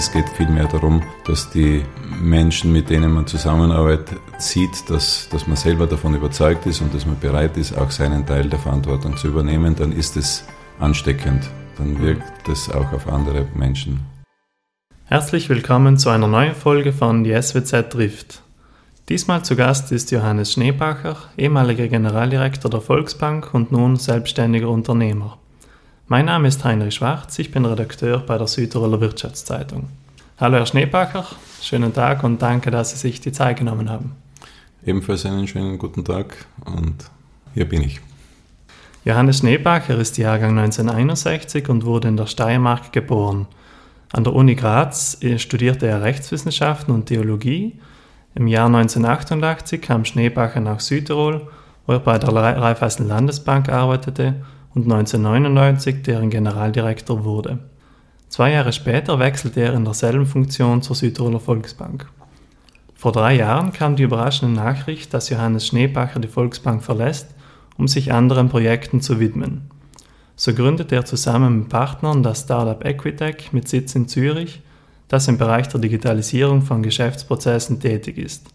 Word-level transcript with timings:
Es 0.00 0.10
geht 0.10 0.30
vielmehr 0.30 0.66
darum, 0.66 1.02
dass 1.26 1.50
die 1.50 1.84
Menschen, 2.22 2.72
mit 2.72 2.88
denen 2.88 3.12
man 3.12 3.26
zusammenarbeitet, 3.26 4.18
sieht, 4.38 4.88
dass, 4.88 5.28
dass 5.28 5.46
man 5.46 5.56
selber 5.56 5.86
davon 5.86 6.14
überzeugt 6.14 6.64
ist 6.64 6.80
und 6.80 6.94
dass 6.94 7.04
man 7.04 7.20
bereit 7.20 7.58
ist, 7.58 7.76
auch 7.76 7.90
seinen 7.90 8.24
Teil 8.24 8.48
der 8.48 8.58
Verantwortung 8.58 9.18
zu 9.18 9.28
übernehmen. 9.28 9.76
Dann 9.76 9.92
ist 9.92 10.16
es 10.16 10.46
ansteckend. 10.78 11.50
Dann 11.76 12.00
wirkt 12.00 12.48
es 12.48 12.70
auch 12.70 12.90
auf 12.94 13.12
andere 13.12 13.46
Menschen. 13.54 14.00
Herzlich 15.04 15.50
willkommen 15.50 15.98
zu 15.98 16.08
einer 16.08 16.28
neuen 16.28 16.54
Folge 16.54 16.94
von 16.94 17.22
Die 17.22 17.34
SWZ 17.38 17.90
trifft. 17.90 18.40
Diesmal 19.10 19.44
zu 19.44 19.54
Gast 19.54 19.92
ist 19.92 20.10
Johannes 20.12 20.52
Schneebacher, 20.52 21.16
ehemaliger 21.36 21.88
Generaldirektor 21.88 22.70
der 22.70 22.80
Volksbank 22.80 23.52
und 23.52 23.70
nun 23.70 23.96
selbstständiger 23.96 24.70
Unternehmer. 24.70 25.39
Mein 26.12 26.24
Name 26.24 26.48
ist 26.48 26.64
Heinrich 26.64 26.96
Schwarz, 26.96 27.38
ich 27.38 27.52
bin 27.52 27.64
Redakteur 27.64 28.18
bei 28.18 28.36
der 28.36 28.48
Südtiroler 28.48 29.00
Wirtschaftszeitung. 29.00 29.90
Hallo 30.40 30.56
Herr 30.56 30.66
Schneebacher, 30.66 31.24
schönen 31.62 31.94
Tag 31.94 32.24
und 32.24 32.42
danke, 32.42 32.72
dass 32.72 32.90
Sie 32.90 32.96
sich 32.96 33.20
die 33.20 33.30
Zeit 33.30 33.58
genommen 33.58 33.88
haben. 33.88 34.16
Ebenfalls 34.84 35.24
einen 35.24 35.46
schönen 35.46 35.78
guten 35.78 36.04
Tag 36.04 36.34
und 36.64 36.96
hier 37.54 37.68
bin 37.68 37.82
ich. 37.82 38.00
Johannes 39.04 39.38
Schneebacher 39.38 39.96
ist 39.98 40.18
Jahrgang 40.18 40.58
1961 40.58 41.68
und 41.68 41.84
wurde 41.84 42.08
in 42.08 42.16
der 42.16 42.26
Steiermark 42.26 42.92
geboren. 42.92 43.46
An 44.12 44.24
der 44.24 44.34
Uni 44.34 44.56
Graz 44.56 45.16
studierte 45.36 45.86
er 45.86 46.02
Rechtswissenschaften 46.02 46.92
und 46.92 47.06
Theologie. 47.06 47.78
Im 48.34 48.48
Jahr 48.48 48.66
1988 48.66 49.80
kam 49.80 50.04
Schneebacher 50.04 50.58
nach 50.58 50.80
Südtirol, 50.80 51.46
wo 51.86 51.92
er 51.92 52.00
bei 52.00 52.18
der 52.18 52.34
Raiffeisen 52.34 53.06
Landesbank 53.06 53.68
arbeitete 53.68 54.42
und 54.74 54.84
1999 54.84 56.02
deren 56.02 56.30
Generaldirektor 56.30 57.24
wurde. 57.24 57.58
Zwei 58.28 58.52
Jahre 58.52 58.72
später 58.72 59.18
wechselte 59.18 59.60
er 59.60 59.74
in 59.74 59.84
derselben 59.84 60.26
Funktion 60.26 60.82
zur 60.82 60.94
Südtiroler 60.94 61.40
Volksbank. 61.40 62.06
Vor 62.94 63.12
drei 63.12 63.34
Jahren 63.34 63.72
kam 63.72 63.96
die 63.96 64.02
überraschende 64.02 64.54
Nachricht, 64.54 65.12
dass 65.14 65.30
Johannes 65.30 65.66
Schneebacher 65.66 66.20
die 66.20 66.28
Volksbank 66.28 66.82
verlässt, 66.82 67.34
um 67.76 67.88
sich 67.88 68.12
anderen 68.12 68.48
Projekten 68.48 69.00
zu 69.00 69.18
widmen. 69.18 69.70
So 70.36 70.54
gründete 70.54 70.94
er 70.94 71.04
zusammen 71.04 71.60
mit 71.60 71.68
Partnern 71.70 72.22
das 72.22 72.42
Startup 72.42 72.84
Equitech 72.84 73.52
mit 73.52 73.68
Sitz 73.68 73.94
in 73.94 74.06
Zürich, 74.06 74.62
das 75.08 75.28
im 75.28 75.38
Bereich 75.38 75.68
der 75.68 75.80
Digitalisierung 75.80 76.62
von 76.62 76.82
Geschäftsprozessen 76.82 77.80
tätig 77.80 78.16
ist. 78.16 78.46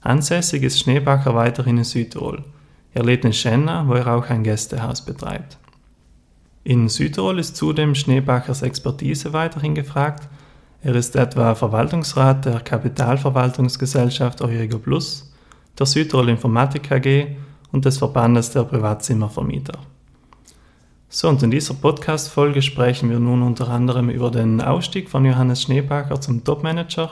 Ansässig 0.00 0.62
ist 0.62 0.80
Schneebacher 0.80 1.34
weiterhin 1.34 1.78
in 1.78 1.84
Südtirol. 1.84 2.44
Er 2.96 3.04
lebt 3.04 3.26
in 3.26 3.34
Schenna, 3.34 3.86
wo 3.86 3.92
er 3.92 4.06
auch 4.06 4.30
ein 4.30 4.42
Gästehaus 4.42 5.02
betreibt. 5.02 5.58
In 6.64 6.88
Südtirol 6.88 7.38
ist 7.38 7.54
zudem 7.54 7.94
Schneebachers 7.94 8.62
Expertise 8.62 9.34
weiterhin 9.34 9.74
gefragt. 9.74 10.26
Er 10.80 10.94
ist 10.94 11.14
etwa 11.14 11.54
Verwaltungsrat 11.54 12.46
der 12.46 12.60
Kapitalverwaltungsgesellschaft 12.60 14.40
Eurigo 14.40 14.78
Plus, 14.78 15.30
der 15.78 15.84
Südtirol 15.84 16.30
Informatik 16.30 16.90
AG 16.90 17.36
und 17.70 17.84
des 17.84 17.98
Verbandes 17.98 18.52
der 18.52 18.64
Privatzimmervermieter. 18.64 19.78
So, 21.10 21.28
und 21.28 21.42
in 21.42 21.50
dieser 21.50 21.74
Podcast-Folge 21.74 22.62
sprechen 22.62 23.10
wir 23.10 23.20
nun 23.20 23.42
unter 23.42 23.68
anderem 23.68 24.08
über 24.08 24.30
den 24.30 24.62
Ausstieg 24.62 25.10
von 25.10 25.26
Johannes 25.26 25.60
Schneebacher 25.60 26.18
zum 26.22 26.44
Topmanager. 26.44 27.10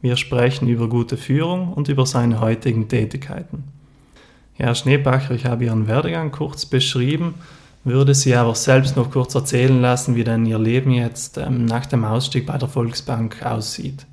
Wir 0.00 0.16
sprechen 0.16 0.68
über 0.68 0.88
gute 0.88 1.18
Führung 1.18 1.74
und 1.74 1.90
über 1.90 2.06
seine 2.06 2.40
heutigen 2.40 2.88
Tätigkeiten. 2.88 3.77
Herr 4.58 4.74
Schneebacher, 4.74 5.36
ich 5.36 5.44
habe 5.44 5.66
Ihren 5.66 5.86
Werdegang 5.86 6.32
kurz 6.32 6.66
beschrieben, 6.66 7.34
würde 7.84 8.12
Sie 8.12 8.34
aber 8.34 8.56
selbst 8.56 8.96
noch 8.96 9.12
kurz 9.12 9.36
erzählen 9.36 9.80
lassen, 9.80 10.16
wie 10.16 10.24
denn 10.24 10.44
Ihr 10.46 10.58
Leben 10.58 10.90
jetzt 10.90 11.38
ähm, 11.38 11.64
nach 11.64 11.86
dem 11.86 12.04
Ausstieg 12.04 12.44
bei 12.44 12.58
der 12.58 12.68
Volksbank 12.68 13.40
aussieht. 13.44 14.04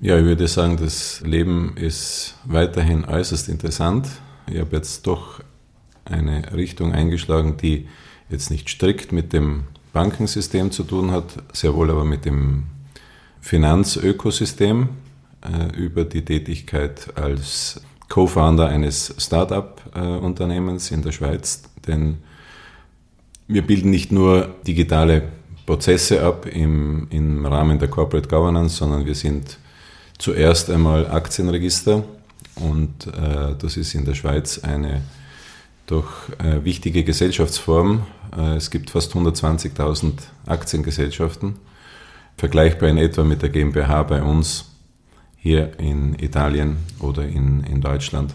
Ja, 0.00 0.18
ich 0.18 0.24
würde 0.26 0.46
sagen, 0.48 0.76
das 0.76 1.22
Leben 1.22 1.78
ist 1.78 2.34
weiterhin 2.44 3.06
äußerst 3.06 3.48
interessant. 3.48 4.06
Ich 4.46 4.60
habe 4.60 4.76
jetzt 4.76 5.06
doch 5.06 5.40
eine 6.04 6.52
Richtung 6.52 6.92
eingeschlagen, 6.92 7.56
die 7.56 7.88
jetzt 8.28 8.50
nicht 8.50 8.68
strikt 8.68 9.12
mit 9.12 9.32
dem 9.32 9.64
Bankensystem 9.94 10.72
zu 10.72 10.84
tun 10.84 11.10
hat, 11.10 11.24
sehr 11.54 11.74
wohl 11.74 11.90
aber 11.90 12.04
mit 12.04 12.26
dem 12.26 12.64
Finanzökosystem 13.40 14.90
äh, 15.40 15.74
über 15.74 16.04
die 16.04 16.22
Tätigkeit 16.22 17.16
als 17.16 17.80
Co-Founder 18.08 18.68
eines 18.68 19.14
Start-up-Unternehmens 19.18 20.90
in 20.90 21.02
der 21.02 21.12
Schweiz, 21.12 21.62
denn 21.86 22.18
wir 23.46 23.66
bilden 23.66 23.90
nicht 23.90 24.12
nur 24.12 24.54
digitale 24.66 25.22
Prozesse 25.66 26.22
ab 26.22 26.46
im, 26.46 27.08
im 27.10 27.44
Rahmen 27.44 27.78
der 27.78 27.88
Corporate 27.88 28.28
Governance, 28.28 28.76
sondern 28.76 29.04
wir 29.04 29.14
sind 29.14 29.58
zuerst 30.18 30.70
einmal 30.70 31.10
Aktienregister 31.10 32.04
und 32.56 33.06
äh, 33.06 33.54
das 33.58 33.76
ist 33.76 33.94
in 33.94 34.04
der 34.04 34.14
Schweiz 34.14 34.58
eine 34.58 35.02
doch 35.86 36.28
äh, 36.38 36.64
wichtige 36.64 37.04
Gesellschaftsform. 37.04 38.06
Äh, 38.36 38.56
es 38.56 38.70
gibt 38.70 38.90
fast 38.90 39.12
120.000 39.12 40.12
Aktiengesellschaften, 40.46 41.56
vergleichbar 42.36 42.88
in 42.88 42.98
etwa 42.98 43.24
mit 43.24 43.42
der 43.42 43.48
GmbH 43.48 44.02
bei 44.02 44.22
uns 44.22 44.66
hier 45.38 45.78
in 45.78 46.14
Italien 46.18 46.78
oder 47.00 47.24
in, 47.24 47.64
in 47.64 47.80
Deutschland. 47.80 48.34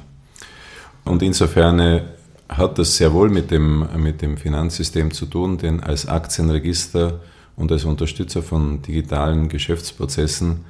Und 1.06 1.22
insofern 1.22 1.80
äh, 1.80 2.02
hat 2.50 2.78
das 2.78 2.98
sehr 2.98 3.14
wohl 3.14 3.30
mit 3.30 3.52
dem, 3.52 3.88
mit 3.98 4.22
dem 4.22 4.38
Finanzsystem 4.38 5.12
zu 5.12 5.26
tun, 5.26 5.58
denn 5.58 5.82
als 5.82 6.08
Aktienregister 6.08 7.20
und 7.56 7.72
als 7.72 7.86
Unterstützer 7.86 8.42
von 8.42 8.82
digitalen 8.82 9.50
Geschäftsprozessen 9.50 10.66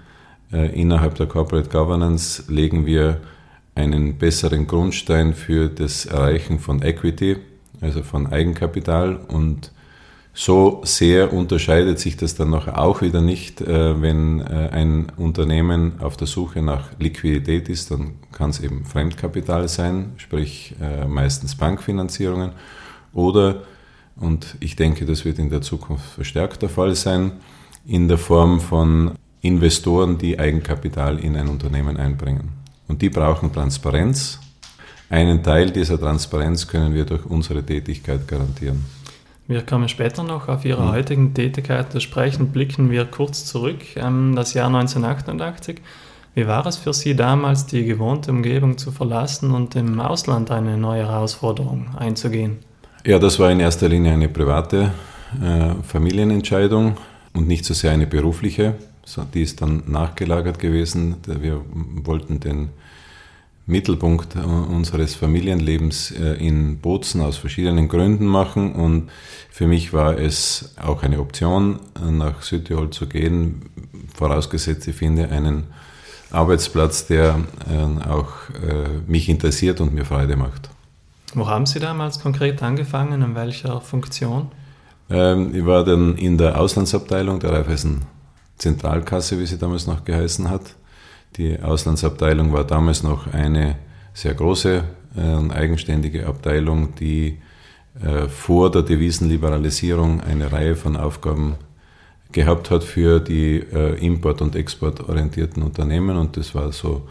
äh, 0.51 0.79
innerhalb 0.79 1.16
der 1.16 1.27
Corporate 1.27 1.69
Governance 1.69 2.44
legen 2.47 2.85
wir 2.85 3.21
einen 3.75 4.17
besseren 4.17 4.67
Grundstein 4.67 5.33
für 5.33 5.69
das 5.69 6.05
Erreichen 6.05 6.59
von 6.59 6.81
Equity, 6.81 7.38
also 7.81 8.03
von 8.03 8.27
Eigenkapital 8.27 9.15
und 9.15 9.71
so 10.33 10.81
sehr 10.83 11.31
unterscheidet 11.31 11.99
sich 11.99 12.17
das 12.17 12.33
dann 12.33 12.49
noch 12.49 12.67
auch 12.67 13.01
wieder 13.01 13.21
nicht, 13.21 13.61
äh, 13.61 14.01
wenn 14.01 14.41
äh, 14.41 14.69
ein 14.71 15.11
Unternehmen 15.16 15.99
auf 16.01 16.17
der 16.17 16.25
Suche 16.25 16.63
nach 16.63 16.89
Liquidität 16.99 17.69
ist, 17.69 17.91
dann 17.91 18.16
kann 18.31 18.49
es 18.49 18.59
eben 18.59 18.83
Fremdkapital 18.83 19.67
sein, 19.67 20.13
sprich 20.17 20.75
äh, 20.81 21.05
meistens 21.05 21.55
Bankfinanzierungen 21.55 22.51
oder, 23.13 23.61
und 24.16 24.57
ich 24.59 24.75
denke, 24.75 25.05
das 25.05 25.23
wird 25.23 25.38
in 25.38 25.51
der 25.51 25.61
Zukunft 25.61 26.05
verstärkt 26.05 26.63
der 26.63 26.69
Fall 26.69 26.95
sein, 26.95 27.33
in 27.85 28.07
der 28.07 28.17
Form 28.17 28.59
von 28.59 29.11
Investoren, 29.41 30.17
die 30.17 30.39
Eigenkapital 30.39 31.19
in 31.19 31.35
ein 31.35 31.47
Unternehmen 31.47 31.97
einbringen. 31.97 32.50
Und 32.88 33.01
die 33.01 33.09
brauchen 33.09 33.51
Transparenz. 33.51 34.39
Einen 35.09 35.44
Teil 35.44 35.69
dieser 35.69 36.00
Transparenz 36.00 36.67
können 36.67 36.94
wir 36.94 37.05
durch 37.05 37.25
unsere 37.25 37.63
Tätigkeit 37.63 38.27
garantieren. 38.27 38.83
Wir 39.53 39.61
kommen 39.61 39.87
später 39.87 40.23
noch 40.23 40.47
auf 40.47 40.65
Ihre 40.65 40.81
mhm. 40.81 40.91
heutigen 40.93 41.33
Tätigkeit 41.35 41.91
zu 41.91 41.99
sprechen. 41.99 42.47
Blicken 42.47 42.89
wir 42.89 43.05
kurz 43.05 43.45
zurück, 43.45 43.81
ähm, 43.95 44.35
das 44.35 44.55
Jahr 44.55 44.65
1988. 44.65 45.79
Wie 46.33 46.47
war 46.47 46.65
es 46.65 46.77
für 46.77 46.91
Sie 46.91 47.15
damals, 47.15 47.67
die 47.67 47.85
gewohnte 47.85 48.31
Umgebung 48.31 48.79
zu 48.79 48.91
verlassen 48.91 49.51
und 49.51 49.75
im 49.75 49.99
Ausland 49.99 50.49
eine 50.49 50.75
neue 50.75 51.07
Herausforderung 51.07 51.95
einzugehen? 51.95 52.57
Ja, 53.05 53.19
das 53.19 53.37
war 53.37 53.51
in 53.51 53.59
erster 53.59 53.87
Linie 53.87 54.13
eine 54.13 54.27
private 54.27 54.91
äh, 55.39 55.75
Familienentscheidung 55.83 56.97
und 57.33 57.47
nicht 57.47 57.63
so 57.63 57.75
sehr 57.75 57.91
eine 57.91 58.07
berufliche. 58.07 58.73
Die 59.35 59.43
ist 59.43 59.61
dann 59.61 59.83
nachgelagert 59.85 60.57
gewesen. 60.57 61.17
Wir 61.27 61.61
wollten 62.03 62.39
den 62.39 62.69
Mittelpunkt 63.66 64.35
äh, 64.35 64.40
unseres 64.40 65.16
Familienlebens 65.16 66.12
äh, 66.12 66.34
in 66.34 66.79
Bozen 66.79 67.22
aus 67.22 67.38
verschiedenen 67.38 67.88
Gründen 67.88 68.25
machen 68.25 68.74
und 68.74 69.09
für 69.50 69.68
mich 69.68 69.94
war 69.94 70.18
es 70.18 70.75
auch 70.81 71.03
eine 71.03 71.19
Option, 71.19 71.79
äh, 71.95 72.12
nach 72.12 72.42
Südtirol 72.42 72.89
zu 72.89 73.07
gehen, 73.07 73.69
vorausgesetzt 74.13 74.88
ich 74.88 74.95
finde 74.95 75.30
einen 75.30 75.65
Arbeitsplatz, 76.31 77.06
der 77.06 77.42
auch 78.10 78.30
mich 79.06 79.30
interessiert 79.30 79.80
und 79.80 79.94
mir 79.94 80.04
Freude 80.04 80.36
macht. 80.36 80.68
Wo 81.36 81.48
haben 81.48 81.68
Sie 81.68 81.80
damals 81.80 82.19
konkret 82.19 82.63
angefangen, 82.63 83.21
in 83.21 83.36
welcher 83.36 83.80
Funktion? 83.81 84.48
Ähm, 85.12 85.54
ich 85.54 85.63
war 85.63 85.83
dann 85.83 86.16
in 86.16 86.39
der 86.39 86.59
Auslandsabteilung 86.59 87.39
der 87.39 87.51
Raiffeisen 87.51 88.01
Zentralkasse, 88.57 89.39
wie 89.39 89.45
sie 89.45 89.59
damals 89.59 89.86
noch 89.86 90.06
geheißen 90.06 90.50
hat 90.50 90.75
die 91.38 91.59
Auslandsabteilung 91.59 92.53
war 92.53 92.63
damals 92.63 93.03
noch 93.03 93.31
eine 93.33 93.75
sehr 94.13 94.33
große, 94.33 94.83
äh, 95.18 95.51
eigenständige 95.53 96.27
Abteilung, 96.27 96.95
die 96.95 97.39
äh, 98.01 98.27
vor 98.27 98.71
der 98.71 98.83
Devisenliberalisierung 98.83 100.21
eine 100.21 100.51
Reihe 100.51 100.75
von 100.75 100.97
Aufgaben 100.97 101.56
gehabt 102.31 102.71
hat 102.71 102.83
für 102.83 103.19
die 103.19 103.57
äh, 103.57 103.94
import- 104.06 104.41
und 104.41 104.56
exportorientierten 104.56 105.62
Unternehmen. 105.63 106.18
Und 106.18 106.38
das 106.38 106.56
war 106.56 106.71
so 106.71 107.07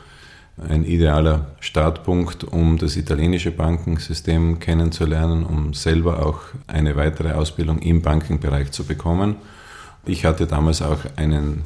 ein 0.69 0.85
idealer 0.85 1.53
Startpunkt, 1.61 2.45
um 2.45 2.77
das 2.79 2.97
italienische 2.97 3.53
Bankensystem 3.53 4.59
kennenzulernen, 4.59 5.45
um 5.45 5.73
selber 5.73 6.27
auch 6.27 6.41
eine 6.67 6.97
weitere 6.97 7.33
Ausbildung 7.33 7.79
im 7.79 8.03
Bankenbereich 8.03 8.71
zu 8.73 8.85
bekommen. 8.85 9.37
Ich 10.05 10.25
hatte 10.25 10.47
damals 10.47 10.83
auch 10.83 10.99
einen 11.17 11.63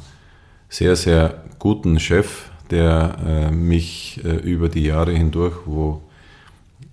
sehr, 0.69 0.97
sehr 0.97 1.45
guten 1.59 1.99
Chef, 2.01 2.51
der 2.71 3.17
äh, 3.27 3.51
mich 3.51 4.21
äh, 4.25 4.37
über 4.37 4.69
die 4.69 4.85
Jahre 4.85 5.13
hindurch, 5.13 5.55
wo 5.65 6.03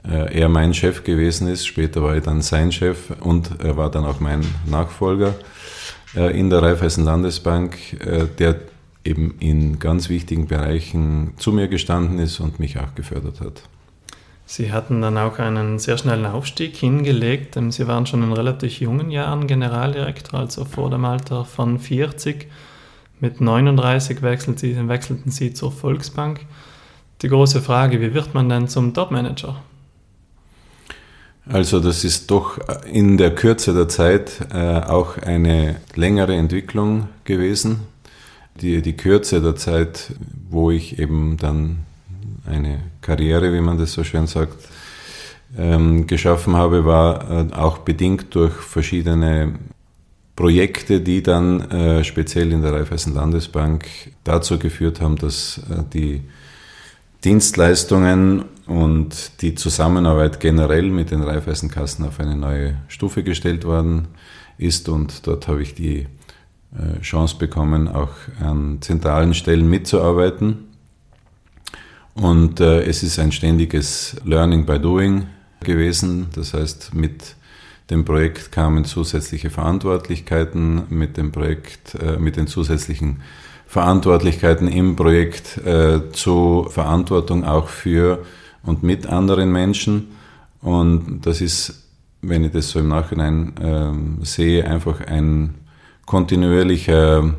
äh, 0.08 0.40
er 0.40 0.50
mein 0.50 0.74
Chef 0.74 1.04
gewesen 1.04 1.48
ist, 1.48 1.66
später 1.66 2.04
war 2.04 2.16
ich 2.16 2.24
dann 2.24 2.42
sein 2.42 2.72
Chef 2.72 3.12
und 3.22 3.64
er 3.64 3.78
war 3.78 3.90
dann 3.90 4.06
auch 4.06 4.20
mein 4.20 4.42
Nachfolger 4.66 5.34
äh, 6.16 6.38
in 6.38 6.50
der 6.50 6.62
Raiffeisen 6.62 7.06
Landesbank, 7.06 7.78
äh, 8.06 8.28
der 8.38 8.60
eben 9.06 9.36
in 9.40 9.80
ganz 9.80 10.10
wichtigen 10.10 10.48
Bereichen 10.48 11.34
zu 11.38 11.52
mir 11.52 11.68
gestanden 11.68 12.20
ist 12.20 12.40
und 12.40 12.60
mich 12.60 12.80
auch 12.80 12.96
gefördert 12.96 13.42
hat. 13.42 13.64
Sie 14.46 14.72
hatten 14.72 15.02
dann 15.02 15.18
auch 15.18 15.40
einen 15.40 15.80
sehr 15.80 15.98
schnellen 15.98 16.26
Aufstieg 16.26 16.76
hingelegt. 16.76 17.58
Sie 17.70 17.88
waren 17.88 18.06
schon 18.06 18.24
in 18.24 18.34
relativ 18.34 18.82
jungen 18.82 19.10
Jahren 19.10 19.48
Generaldirektor, 19.48 20.42
also 20.42 20.66
vor 20.66 20.90
dem 20.90 21.06
Alter 21.06 21.46
von 21.46 21.80
40. 21.80 22.48
Mit 23.24 23.40
39 23.40 24.22
wechselten 24.22 25.32
Sie 25.32 25.54
zur 25.54 25.72
Volksbank. 25.72 26.42
Die 27.22 27.30
große 27.30 27.62
Frage, 27.62 28.02
wie 28.02 28.14
wird 28.14 28.34
man 28.34 28.50
denn 28.50 28.68
zum 28.68 28.94
Topmanager? 28.94 29.64
Also 31.48 31.80
das 31.80 32.04
ist 32.04 32.30
doch 32.30 32.60
in 32.86 33.16
der 33.16 33.34
Kürze 33.34 33.74
der 33.74 33.88
Zeit 33.88 34.46
äh, 34.54 34.82
auch 34.82 35.18
eine 35.20 35.78
längere 35.96 36.36
Entwicklung 36.36 37.08
gewesen. 37.24 37.84
Die, 38.60 38.82
die 38.82 38.98
Kürze 38.98 39.42
der 39.42 39.56
Zeit, 39.56 40.12
wo 40.50 40.70
ich 40.70 41.00
eben 41.00 41.38
dann 41.38 41.86
eine 42.46 42.82
Karriere, 43.00 43.54
wie 43.54 43.62
man 43.62 43.78
das 43.78 43.94
so 43.94 44.04
schön 44.04 44.28
sagt, 44.28 44.68
ähm, 45.58 46.08
geschaffen 46.08 46.58
habe, 46.58 46.84
war 46.84 47.32
äh, 47.32 47.54
auch 47.54 47.78
bedingt 47.78 48.36
durch 48.36 48.52
verschiedene 48.52 49.54
Projekte, 50.36 51.02
die 51.02 51.22
dann 51.22 51.70
äh, 51.70 52.04
speziell 52.04 52.52
in 52.52 52.62
der 52.62 52.74
Raiffeisen 52.74 53.14
Landesbank 53.14 53.86
dazu 54.24 54.58
geführt 54.58 55.00
haben, 55.00 55.16
dass 55.16 55.60
äh, 55.70 55.84
die 55.94 56.22
Dienstleistungen 57.24 58.46
und 58.66 59.42
die 59.42 59.56
Zusammenarbeit 59.56 60.40
generell 60.40 60.90
mit 60.90 61.12
den 61.12 61.22
Raiffeisenkassen 61.22 62.06
auf 62.06 62.20
eine 62.20 62.36
neue 62.36 62.78
Stufe 62.88 63.24
gestellt 63.24 63.64
worden 63.64 64.08
ist. 64.58 64.90
Und 64.90 65.28
dort 65.28 65.48
habe 65.48 65.62
ich 65.62 65.76
die 65.76 66.08
äh, 66.76 67.00
Chance 67.02 67.38
bekommen, 67.38 67.88
auch 67.88 68.12
an 68.42 68.80
zentralen 68.82 69.34
Stellen 69.34 69.70
mitzuarbeiten. 69.70 70.66
Und 72.16 72.60
äh, 72.60 72.84
es 72.84 73.04
ist 73.04 73.20
ein 73.20 73.32
ständiges 73.32 74.16
Learning 74.26 74.66
by 74.66 74.80
Doing 74.80 75.28
gewesen. 75.62 76.28
Das 76.36 76.54
heißt, 76.54 76.94
mit 76.94 77.36
dem 77.90 78.06
Projekt 78.06 78.52
kamen 78.52 78.86
zusätzliche 78.86 79.50
Verantwortlichkeiten, 79.50 80.84
mit 80.90 81.18
dem 81.18 81.32
Projekt, 81.32 81.96
äh, 81.96 82.18
mit 82.18 82.38
den 82.38 82.48
zusätzlichen 82.48 83.22
Verantwortlichkeiten 83.68 84.68
im 84.68 84.96
Projekt 84.96 85.58
äh, 85.66 86.12
zu 86.12 86.68
Verantwortung 86.70 87.44
auch 87.44 87.68
für 87.68 88.24
und 88.64 88.84
mit 88.84 89.08
anderen 89.08 89.52
Menschen. 89.52 90.10
Und 90.62 91.22
das 91.24 91.42
ist, 91.42 91.88
wenn 92.22 92.44
ich 92.44 92.52
das 92.52 92.70
so 92.70 92.80
im 92.80 92.88
Nachhinein 92.88 93.58
äh, 93.58 94.26
sehe, 94.26 94.66
einfach 94.66 95.02
ein 95.02 95.56
kontinuierlicher 96.06 97.34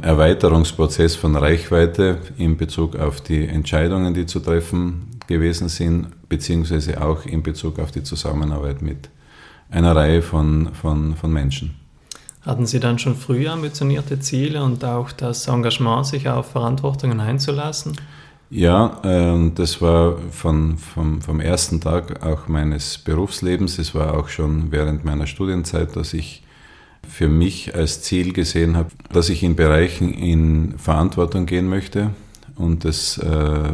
Erweiterungsprozess 0.00 1.14
von 1.14 1.36
Reichweite 1.36 2.18
in 2.36 2.56
Bezug 2.56 2.96
auf 2.96 3.20
die 3.20 3.46
Entscheidungen, 3.46 4.14
die 4.14 4.26
zu 4.26 4.40
treffen 4.40 5.08
gewesen 5.26 5.68
sind, 5.68 6.08
beziehungsweise 6.28 7.02
auch 7.02 7.24
in 7.24 7.42
Bezug 7.42 7.78
auf 7.78 7.90
die 7.90 8.02
Zusammenarbeit 8.02 8.82
mit 8.82 9.08
einer 9.72 9.96
Reihe 9.96 10.22
von, 10.22 10.68
von, 10.74 11.16
von 11.16 11.32
Menschen. 11.32 11.74
Hatten 12.42 12.66
Sie 12.66 12.80
dann 12.80 12.98
schon 12.98 13.16
früh 13.16 13.48
ambitionierte 13.48 14.20
Ziele 14.20 14.62
und 14.62 14.84
auch 14.84 15.12
das 15.12 15.48
Engagement, 15.48 16.06
sich 16.06 16.28
auf 16.28 16.50
Verantwortungen 16.50 17.20
einzulassen? 17.20 17.96
Ja, 18.50 19.00
äh, 19.02 19.50
das 19.54 19.80
war 19.80 20.18
von, 20.30 20.76
vom, 20.76 21.22
vom 21.22 21.40
ersten 21.40 21.80
Tag 21.80 22.22
auch 22.22 22.48
meines 22.48 22.98
Berufslebens. 22.98 23.78
Es 23.78 23.94
war 23.94 24.14
auch 24.14 24.28
schon 24.28 24.70
während 24.72 25.04
meiner 25.04 25.26
Studienzeit, 25.26 25.96
dass 25.96 26.12
ich 26.12 26.42
für 27.08 27.28
mich 27.28 27.74
als 27.74 28.02
Ziel 28.02 28.32
gesehen 28.32 28.76
habe, 28.76 28.90
dass 29.12 29.28
ich 29.28 29.42
in 29.42 29.56
Bereichen 29.56 30.12
in 30.12 30.78
Verantwortung 30.78 31.46
gehen 31.46 31.68
möchte 31.68 32.10
und 32.56 32.84
das, 32.84 33.18
äh, 33.18 33.72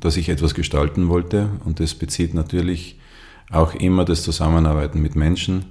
dass 0.00 0.16
ich 0.16 0.28
etwas 0.28 0.54
gestalten 0.54 1.08
wollte. 1.08 1.48
Und 1.64 1.80
das 1.80 1.94
bezieht 1.94 2.34
natürlich 2.34 2.99
auch 3.50 3.74
immer 3.74 4.04
das 4.04 4.22
Zusammenarbeiten 4.22 5.00
mit 5.02 5.16
Menschen 5.16 5.64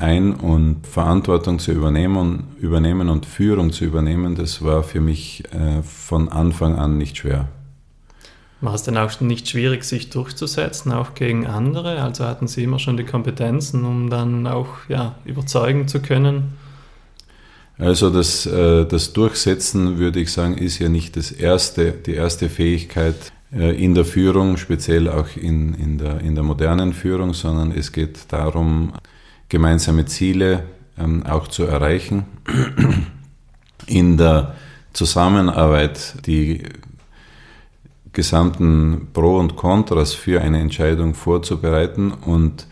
ein 0.00 0.34
und 0.34 0.86
Verantwortung 0.86 1.58
zu 1.58 1.72
übernehmen, 1.72 2.44
übernehmen 2.60 3.08
und 3.08 3.26
Führung 3.26 3.72
zu 3.72 3.84
übernehmen, 3.84 4.34
das 4.34 4.62
war 4.62 4.82
für 4.82 5.00
mich 5.00 5.42
äh, 5.52 5.82
von 5.82 6.28
Anfang 6.28 6.76
an 6.76 6.98
nicht 6.98 7.16
schwer. 7.16 7.48
War 8.60 8.74
es 8.74 8.82
denn 8.82 8.96
auch 8.96 9.20
nicht 9.20 9.48
schwierig, 9.48 9.84
sich 9.84 10.10
durchzusetzen, 10.10 10.92
auch 10.92 11.14
gegen 11.14 11.46
andere? 11.46 12.02
Also 12.02 12.24
hatten 12.24 12.48
Sie 12.48 12.64
immer 12.64 12.80
schon 12.80 12.96
die 12.96 13.04
Kompetenzen, 13.04 13.84
um 13.84 14.10
dann 14.10 14.46
auch 14.46 14.68
ja, 14.88 15.14
überzeugen 15.24 15.86
zu 15.86 16.00
können? 16.00 16.54
Also 17.78 18.10
das, 18.10 18.46
äh, 18.46 18.84
das 18.84 19.12
Durchsetzen, 19.12 19.98
würde 19.98 20.18
ich 20.18 20.32
sagen, 20.32 20.58
ist 20.58 20.80
ja 20.80 20.88
nicht 20.88 21.16
das 21.16 21.30
erste, 21.30 21.92
die 21.92 22.14
erste 22.14 22.48
Fähigkeit 22.48 23.14
äh, 23.14 23.37
in 23.50 23.94
der 23.94 24.04
Führung, 24.04 24.56
speziell 24.58 25.08
auch 25.08 25.36
in, 25.36 25.74
in, 25.74 25.98
der, 25.98 26.20
in 26.20 26.34
der 26.34 26.44
modernen 26.44 26.92
Führung, 26.92 27.32
sondern 27.32 27.72
es 27.72 27.92
geht 27.92 28.30
darum, 28.30 28.92
gemeinsame 29.48 30.04
Ziele 30.04 30.64
ähm, 30.98 31.24
auch 31.24 31.48
zu 31.48 31.64
erreichen. 31.64 32.24
In 33.86 34.18
der 34.18 34.54
Zusammenarbeit 34.92 36.26
die 36.26 36.64
gesamten 38.12 39.08
Pro 39.12 39.38
und 39.38 39.56
Kontras 39.56 40.12
für 40.12 40.40
eine 40.42 40.60
Entscheidung 40.60 41.14
vorzubereiten 41.14 42.12
und 42.12 42.66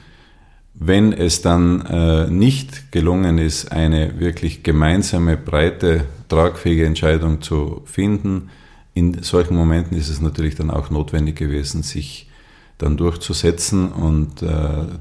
wenn 0.75 1.13
es 1.13 1.41
dann 1.41 1.87
äh, 1.87 2.27
nicht 2.27 2.93
gelungen 2.93 3.39
ist, 3.39 3.73
eine 3.73 4.19
wirklich 4.21 4.63
gemeinsame, 4.63 5.37
breite, 5.39 6.05
tragfähige 6.29 6.85
Entscheidung 6.85 7.41
zu 7.41 7.83
finden, 7.87 8.51
in 8.97 9.23
solchen 9.23 9.55
Momenten 9.55 9.95
ist 9.99 10.09
es 10.09 10.23
natürlich 10.23 10.55
dann 10.55 10.71
auch 10.71 10.89
notwendig 10.89 11.37
gewesen, 11.37 11.83
sich 11.83 12.31
dann 12.79 12.97
durchzusetzen. 12.97 13.93
Und 13.93 14.41
äh, 14.41 14.49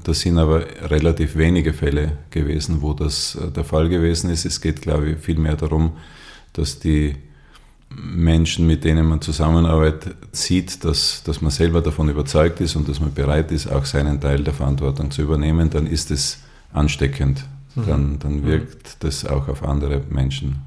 das 0.04 0.20
sind 0.20 0.36
aber 0.36 0.66
relativ 0.82 1.36
wenige 1.36 1.72
Fälle 1.72 2.12
gewesen, 2.28 2.82
wo 2.82 2.92
das 2.92 3.36
äh, 3.36 3.50
der 3.50 3.64
Fall 3.64 3.88
gewesen 3.88 4.28
ist. 4.28 4.44
Es 4.44 4.60
geht, 4.60 4.82
glaube 4.82 5.12
ich, 5.12 5.18
vielmehr 5.18 5.56
darum, 5.56 5.92
dass 6.52 6.78
die 6.78 7.16
Menschen, 7.88 8.66
mit 8.66 8.84
denen 8.84 9.06
man 9.06 9.22
zusammenarbeitet, 9.22 10.14
sieht, 10.30 10.84
dass, 10.84 11.22
dass 11.22 11.40
man 11.40 11.50
selber 11.50 11.80
davon 11.80 12.10
überzeugt 12.10 12.60
ist 12.60 12.76
und 12.76 12.90
dass 12.90 13.00
man 13.00 13.14
bereit 13.14 13.50
ist, 13.50 13.66
auch 13.66 13.86
seinen 13.86 14.20
Teil 14.20 14.44
der 14.44 14.52
Verantwortung 14.52 15.10
zu 15.10 15.22
übernehmen, 15.22 15.70
dann 15.70 15.86
ist 15.86 16.10
es 16.10 16.40
ansteckend. 16.70 17.46
Mhm. 17.74 17.86
Dann, 17.86 18.18
dann 18.18 18.44
wirkt 18.44 19.02
das 19.02 19.24
auch 19.24 19.48
auf 19.48 19.62
andere 19.62 20.02
Menschen. 20.10 20.65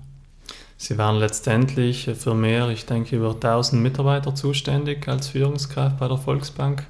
Sie 0.81 0.97
waren 0.97 1.17
letztendlich 1.17 2.09
für 2.17 2.33
mehr, 2.33 2.69
ich 2.69 2.85
denke, 2.85 3.17
über 3.17 3.31
1000 3.31 3.83
Mitarbeiter 3.83 4.33
zuständig 4.33 5.09
als 5.09 5.27
Führungskraft 5.27 5.99
bei 5.99 6.07
der 6.07 6.15
Volksbank. 6.15 6.85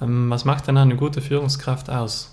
Ähm, 0.00 0.30
was 0.30 0.44
macht 0.44 0.68
denn 0.68 0.76
eine 0.76 0.94
gute 0.94 1.20
Führungskraft 1.20 1.90
aus? 1.90 2.30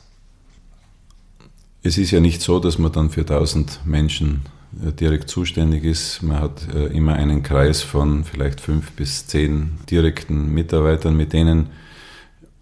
Es 1.82 1.98
ist 1.98 2.12
ja 2.12 2.20
nicht 2.20 2.44
so, 2.44 2.60
dass 2.60 2.78
man 2.78 2.92
dann 2.92 3.10
für 3.10 3.22
1000 3.22 3.80
Menschen 3.84 4.44
äh, 4.86 4.92
direkt 4.92 5.28
zuständig 5.28 5.86
ist. 5.86 6.22
Man 6.22 6.40
hat 6.40 6.72
äh, 6.72 6.96
immer 6.96 7.16
einen 7.16 7.42
Kreis 7.42 7.82
von 7.82 8.24
vielleicht 8.24 8.62
fünf 8.62 8.92
bis 8.92 9.26
zehn 9.26 9.80
direkten 9.90 10.54
Mitarbeitern, 10.54 11.18
mit 11.18 11.34
denen 11.34 11.72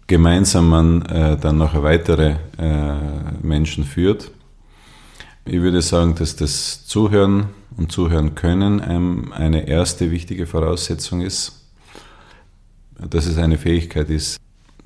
gemeinsam 0.06 0.70
man 0.70 1.02
äh, 1.02 1.36
dann 1.36 1.58
noch 1.58 1.82
weitere 1.82 2.36
Menschen 3.42 3.84
führt. 3.84 4.30
Ich 5.46 5.60
würde 5.60 5.80
sagen, 5.80 6.14
dass 6.16 6.36
das 6.36 6.86
Zuhören 6.86 7.48
und 7.76 7.90
Zuhören 7.90 8.34
können 8.34 9.32
eine 9.32 9.68
erste 9.68 10.10
wichtige 10.10 10.46
Voraussetzung 10.46 11.22
ist, 11.22 11.64
dass 12.98 13.24
es 13.26 13.38
eine 13.38 13.56
Fähigkeit 13.56 14.10
ist, 14.10 14.38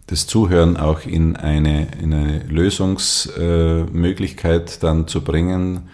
das 0.06 0.26
Zuhören 0.26 0.76
auch 0.76 1.06
in 1.06 1.36
eine, 1.36 1.88
in 2.00 2.14
eine 2.14 2.44
Lösungsmöglichkeit 2.44 4.82
dann 4.82 5.08
zu 5.08 5.22
bringen, 5.22 5.88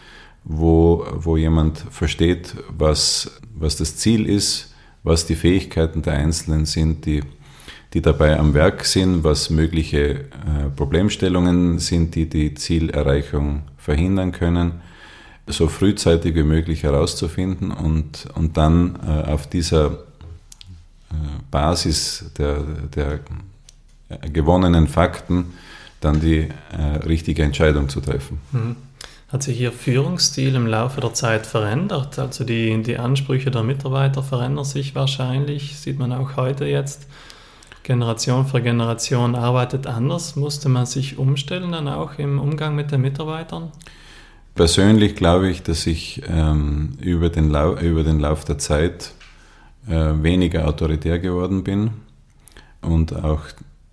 wo, 0.45 1.07
wo 1.14 1.37
jemand 1.37 1.79
versteht, 1.79 2.57
was, 2.69 3.40
was 3.55 3.76
das 3.76 3.97
Ziel 3.97 4.26
ist, 4.26 4.75
was 5.02 5.26
die 5.26 5.37
Fähigkeiten 5.37 6.02
der 6.02 6.14
Einzelnen 6.14 6.67
sind, 6.67 7.07
die, 7.07 7.23
die 7.92 8.02
dabei 8.02 8.38
am 8.38 8.54
Werk 8.54 8.85
sind, 8.85 9.25
was 9.25 9.50
mögliche 9.50 10.11
äh, 10.11 10.26
Problemstellungen 10.76 11.78
sind, 11.78 12.14
die 12.14 12.28
die 12.28 12.54
Zielerreichung 12.54 13.62
verhindern 13.78 14.32
können, 14.32 14.80
so 15.47 15.66
frühzeitig 15.66 16.35
wie 16.37 16.44
möglich 16.44 16.85
herauszufinden 16.85 17.73
und, 17.73 18.28
und 18.35 18.56
dann 18.56 18.99
äh, 19.06 19.30
auf 19.30 19.49
dieser 19.49 19.87
äh, 19.87 21.14
Basis 21.50 22.30
der, 22.38 22.62
der 22.94 23.20
gewonnenen 24.32 24.88
Fakten 24.88 25.54
dann 26.00 26.18
die 26.18 26.49
richtige 27.06 27.42
Entscheidung 27.42 27.88
zu 27.88 28.00
treffen. 28.00 28.40
Mhm. 28.50 28.75
Hat 29.30 29.44
sich 29.44 29.61
Ihr 29.61 29.70
Führungsstil 29.70 30.56
im 30.56 30.66
Laufe 30.66 31.00
der 31.00 31.14
Zeit 31.14 31.47
verändert? 31.47 32.18
Also 32.18 32.42
die, 32.42 32.82
die 32.82 32.99
Ansprüche 32.99 33.52
der 33.52 33.62
Mitarbeiter 33.62 34.25
verändern 34.25 34.64
sich 34.64 34.97
wahrscheinlich, 34.97 35.78
sieht 35.78 36.00
man 36.00 36.12
auch 36.12 36.37
heute 36.37 36.64
jetzt. 36.64 37.06
Generation 37.90 38.47
für 38.47 38.62
Generation 38.62 39.35
arbeitet 39.35 39.88
anders. 39.88 40.37
Musste 40.37 40.68
man 40.68 40.87
sich 40.87 41.18
umstellen 41.18 41.73
dann 41.73 41.88
auch 41.88 42.18
im 42.18 42.38
Umgang 42.38 42.76
mit 42.76 42.92
den 42.92 43.00
Mitarbeitern? 43.00 43.73
Persönlich 44.54 45.16
glaube 45.16 45.50
ich, 45.50 45.64
dass 45.64 45.88
ich 45.88 46.23
ähm, 46.28 46.92
über, 47.00 47.30
den 47.30 47.47
über 47.49 48.04
den 48.04 48.20
Lauf 48.20 48.44
der 48.44 48.59
Zeit 48.59 49.11
äh, 49.88 50.12
weniger 50.23 50.68
autoritär 50.68 51.18
geworden 51.18 51.64
bin 51.64 51.90
und 52.80 53.12
auch 53.25 53.40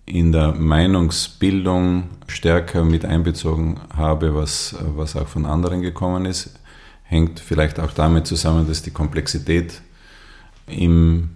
in 0.06 0.30
der 0.30 0.52
Meinungsbildung 0.52 2.04
stärker 2.28 2.84
mit 2.84 3.04
einbezogen 3.04 3.80
habe, 3.96 4.32
was, 4.32 4.76
was 4.94 5.16
auch 5.16 5.26
von 5.26 5.44
anderen 5.44 5.82
gekommen 5.82 6.24
ist. 6.24 6.54
Hängt 7.02 7.40
vielleicht 7.40 7.80
auch 7.80 7.92
damit 7.92 8.28
zusammen, 8.28 8.68
dass 8.68 8.82
die 8.82 8.92
Komplexität 8.92 9.82
im 10.68 11.30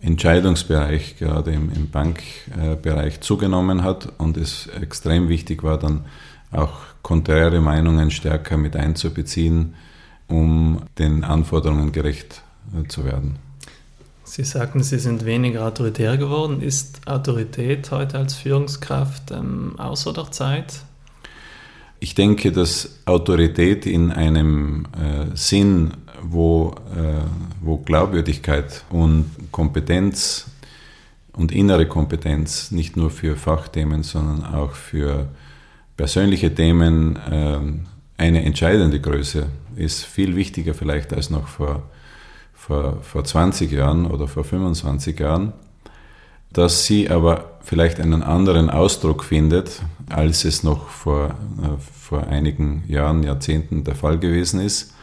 Entscheidungsbereich, 0.00 1.16
gerade 1.18 1.52
im, 1.52 1.70
im 1.72 1.90
Bankbereich, 1.90 3.20
zugenommen 3.20 3.82
hat 3.84 4.12
und 4.18 4.36
es 4.36 4.66
extrem 4.68 5.28
wichtig 5.28 5.62
war, 5.62 5.78
dann 5.78 6.04
auch 6.50 6.72
konträre 7.02 7.60
Meinungen 7.60 8.10
stärker 8.10 8.56
mit 8.56 8.76
einzubeziehen, 8.76 9.74
um 10.28 10.82
den 10.98 11.24
Anforderungen 11.24 11.92
gerecht 11.92 12.42
äh, 12.74 12.88
zu 12.88 13.04
werden. 13.04 13.36
Sie 14.24 14.44
sagten, 14.44 14.82
Sie 14.82 14.98
sind 14.98 15.24
weniger 15.24 15.66
autoritär 15.66 16.16
geworden. 16.16 16.62
Ist 16.62 17.00
Autorität 17.06 17.90
heute 17.90 18.18
als 18.18 18.34
Führungskraft 18.34 19.32
ähm, 19.32 19.74
außer 19.76 20.12
der 20.12 20.30
Zeit? 20.30 20.82
Ich 21.98 22.14
denke, 22.14 22.52
dass 22.52 23.00
Autorität 23.06 23.86
in 23.86 24.10
einem 24.10 24.86
äh, 24.94 25.36
Sinn, 25.36 25.92
wo, 26.22 26.74
äh, 26.94 27.24
wo 27.60 27.78
Glaubwürdigkeit 27.78 28.84
und 28.90 29.30
Kompetenz 29.50 30.46
und 31.32 31.52
innere 31.52 31.86
Kompetenz 31.86 32.70
nicht 32.70 32.96
nur 32.96 33.10
für 33.10 33.36
Fachthemen, 33.36 34.02
sondern 34.02 34.44
auch 34.44 34.72
für 34.72 35.28
persönliche 35.96 36.54
Themen 36.54 37.16
äh, 37.16 37.58
eine 38.16 38.44
entscheidende 38.44 39.00
Größe 39.00 39.46
ist, 39.76 40.04
viel 40.04 40.36
wichtiger 40.36 40.74
vielleicht 40.74 41.12
als 41.12 41.30
noch 41.30 41.48
vor 41.48 41.82
vor, 42.60 42.98
vor 43.02 43.24
20 43.24 43.72
Jahren 43.72 44.06
oder 44.06 44.28
vor 44.28 44.44
25 44.44 45.18
Jahren, 45.18 45.52
dass 46.52 46.84
sie 46.84 47.08
aber 47.08 47.58
vielleicht 47.62 48.00
einen 48.00 48.22
anderen 48.22 48.70
Ausdruck 48.70 49.24
findet, 49.24 49.82
als 50.08 50.44
es 50.44 50.62
noch 50.62 50.88
vor, 50.88 51.30
äh, 51.30 51.80
vor 51.80 52.26
einigen 52.26 52.84
Jahren, 52.86 53.22
Jahrzehnten 53.22 53.84
der 53.84 53.94
Fall 53.94 54.18
gewesen 54.18 54.60
ist. 54.60 54.94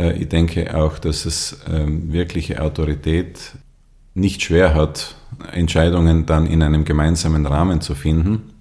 Äh, 0.00 0.12
ich 0.14 0.28
denke 0.28 0.74
auch, 0.74 0.98
dass 0.98 1.26
es 1.26 1.60
ähm, 1.70 2.12
wirkliche 2.12 2.62
Autorität 2.62 3.52
nicht 4.14 4.42
schwer 4.42 4.74
hat, 4.74 5.14
Entscheidungen 5.52 6.26
dann 6.26 6.46
in 6.46 6.62
einem 6.62 6.84
gemeinsamen 6.84 7.46
Rahmen 7.46 7.80
zu 7.80 7.94
finden. 7.94 8.54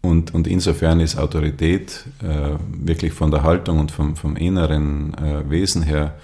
Und, 0.00 0.34
und 0.34 0.46
insofern 0.46 1.00
ist 1.00 1.16
Autorität 1.16 2.04
äh, 2.22 2.56
wirklich 2.68 3.12
von 3.12 3.30
der 3.30 3.42
Haltung 3.42 3.78
und 3.78 3.90
vom, 3.90 4.16
vom 4.16 4.36
inneren 4.36 5.14
äh, 5.14 5.48
Wesen 5.48 5.82
her 5.82 6.14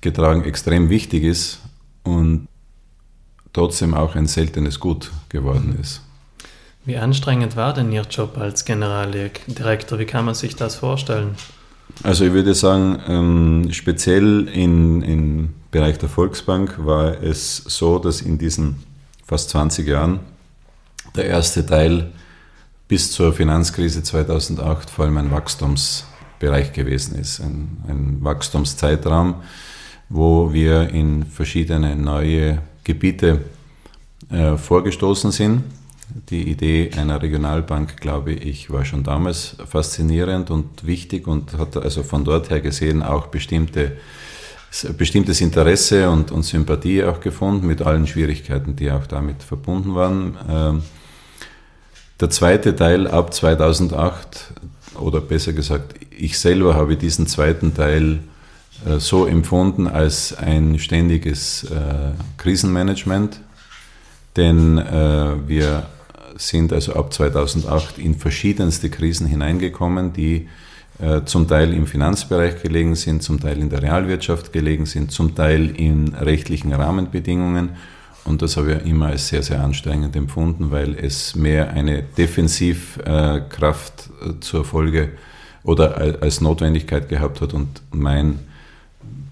getragen 0.00 0.44
extrem 0.44 0.90
wichtig 0.90 1.24
ist 1.24 1.60
und 2.04 2.46
trotzdem 3.52 3.94
auch 3.94 4.14
ein 4.14 4.26
seltenes 4.26 4.78
Gut 4.78 5.10
geworden 5.28 5.74
mhm. 5.74 5.80
ist. 5.80 6.02
Wie 6.84 6.98
anstrengend 6.98 7.56
war 7.56 7.72
denn 7.72 7.90
Ihr 7.90 8.02
Job 8.02 8.36
als 8.36 8.64
Generaldirektor? 8.64 9.98
Wie 9.98 10.04
kann 10.04 10.26
man 10.26 10.34
sich 10.34 10.54
das 10.54 10.76
vorstellen? 10.76 11.34
Also 12.02 12.24
ich 12.24 12.32
würde 12.32 12.54
sagen, 12.54 12.98
ähm, 13.08 13.72
speziell 13.72 14.48
in, 14.48 15.02
im 15.02 15.50
Bereich 15.70 15.98
der 15.98 16.08
Volksbank 16.08 16.84
war 16.84 17.22
es 17.22 17.56
so, 17.56 17.98
dass 17.98 18.20
in 18.20 18.38
diesen 18.38 18.76
fast 19.24 19.50
20 19.50 19.86
Jahren 19.86 20.20
der 21.14 21.26
erste 21.26 21.64
Teil 21.64 22.12
bis 22.88 23.12
zur 23.12 23.32
Finanzkrise 23.32 24.02
2008 24.02 24.90
vor 24.90 25.04
allem 25.04 25.16
ein 25.16 25.30
Wachstumsbereich 25.30 26.72
gewesen 26.72 27.18
ist, 27.18 27.40
ein, 27.40 27.82
ein 27.88 28.18
Wachstumszeitraum, 28.20 29.36
wo 30.08 30.52
wir 30.52 30.90
in 30.90 31.24
verschiedene 31.24 31.96
neue 31.96 32.60
Gebiete 32.84 33.40
äh, 34.30 34.56
vorgestoßen 34.56 35.32
sind. 35.32 35.64
Die 36.30 36.48
Idee 36.50 36.90
einer 36.96 37.20
Regionalbank, 37.22 37.96
glaube 37.96 38.32
ich, 38.32 38.70
war 38.70 38.84
schon 38.84 39.02
damals 39.02 39.56
faszinierend 39.66 40.50
und 40.50 40.86
wichtig 40.86 41.26
und 41.26 41.56
hat 41.56 41.76
also 41.76 42.02
von 42.02 42.24
dort 42.24 42.50
her 42.50 42.60
gesehen 42.60 43.02
auch 43.02 43.28
bestimmte, 43.28 43.96
bestimmtes 44.98 45.40
Interesse 45.40 46.10
und, 46.10 46.30
und 46.30 46.42
Sympathie 46.42 47.04
auch 47.04 47.20
gefunden, 47.20 47.66
mit 47.66 47.82
allen 47.82 48.06
Schwierigkeiten, 48.06 48.76
die 48.76 48.90
auch 48.90 49.06
damit 49.06 49.42
verbunden 49.42 49.94
waren. 49.94 50.36
Ähm, 50.48 50.82
der 52.20 52.30
zweite 52.30 52.76
Teil 52.76 53.06
ab 53.08 53.32
2008, 53.32 54.52
oder 55.00 55.20
besser 55.20 55.52
gesagt, 55.52 55.94
ich 56.10 56.38
selber 56.38 56.74
habe 56.74 56.96
diesen 56.96 57.26
zweiten 57.26 57.74
Teil 57.74 58.20
äh, 58.86 58.98
so 58.98 59.26
empfunden 59.26 59.88
als 59.88 60.36
ein 60.36 60.78
ständiges 60.78 61.64
äh, 61.64 62.12
Krisenmanagement, 62.36 63.40
denn 64.36 64.78
äh, 64.78 65.48
wir 65.48 65.86
sind 66.36 66.72
also 66.72 66.94
ab 66.94 67.12
2008 67.12 67.98
in 67.98 68.16
verschiedenste 68.16 68.90
Krisen 68.90 69.26
hineingekommen, 69.26 70.12
die 70.12 70.48
äh, 70.98 71.22
zum 71.24 71.48
Teil 71.48 71.74
im 71.74 71.86
Finanzbereich 71.86 72.62
gelegen 72.62 72.94
sind, 72.94 73.22
zum 73.22 73.40
Teil 73.40 73.58
in 73.58 73.70
der 73.70 73.82
Realwirtschaft 73.82 74.52
gelegen 74.52 74.86
sind, 74.86 75.10
zum 75.10 75.34
Teil 75.34 75.70
in 75.70 76.14
rechtlichen 76.14 76.72
Rahmenbedingungen. 76.72 77.70
Und 78.24 78.42
das 78.42 78.56
habe 78.56 78.74
ich 78.74 78.86
immer 78.86 79.08
als 79.08 79.28
sehr, 79.28 79.42
sehr 79.42 79.62
anstrengend 79.62 80.16
empfunden, 80.16 80.70
weil 80.70 80.94
es 80.94 81.36
mehr 81.36 81.70
eine 81.70 82.02
Defensivkraft 82.02 84.10
äh, 84.22 84.40
zur 84.40 84.64
Folge 84.64 85.10
oder 85.62 86.18
als 86.20 86.40
Notwendigkeit 86.40 87.08
gehabt 87.08 87.40
hat 87.40 87.54
und 87.54 87.82
mein 87.90 88.40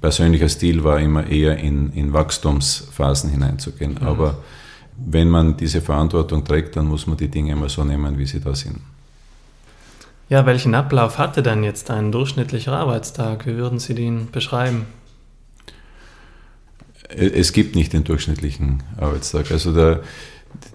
persönlicher 0.00 0.48
Stil 0.48 0.82
war 0.82 0.98
immer 0.98 1.26
eher 1.26 1.58
in, 1.58 1.92
in 1.92 2.12
Wachstumsphasen 2.12 3.30
hineinzugehen. 3.30 3.98
Mhm. 4.00 4.06
Aber 4.06 4.38
wenn 4.96 5.28
man 5.28 5.56
diese 5.56 5.80
Verantwortung 5.80 6.44
trägt, 6.44 6.76
dann 6.76 6.86
muss 6.86 7.06
man 7.06 7.16
die 7.16 7.28
Dinge 7.28 7.52
immer 7.52 7.68
so 7.68 7.84
nehmen, 7.84 8.18
wie 8.18 8.26
sie 8.26 8.40
da 8.40 8.54
sind. 8.54 8.78
Ja, 10.28 10.46
welchen 10.46 10.74
Ablauf 10.74 11.18
hatte 11.18 11.42
denn 11.42 11.62
jetzt 11.62 11.90
ein 11.90 12.10
durchschnittlicher 12.10 12.72
Arbeitstag? 12.72 13.46
Wie 13.46 13.56
würden 13.56 13.78
Sie 13.78 13.94
den 13.94 14.30
beschreiben? 14.30 14.86
Es 17.08 17.52
gibt 17.52 17.74
nicht 17.74 17.92
den 17.92 18.04
durchschnittlichen 18.04 18.82
Arbeitstag. 18.96 19.50
Also 19.50 19.74
der, 19.74 20.00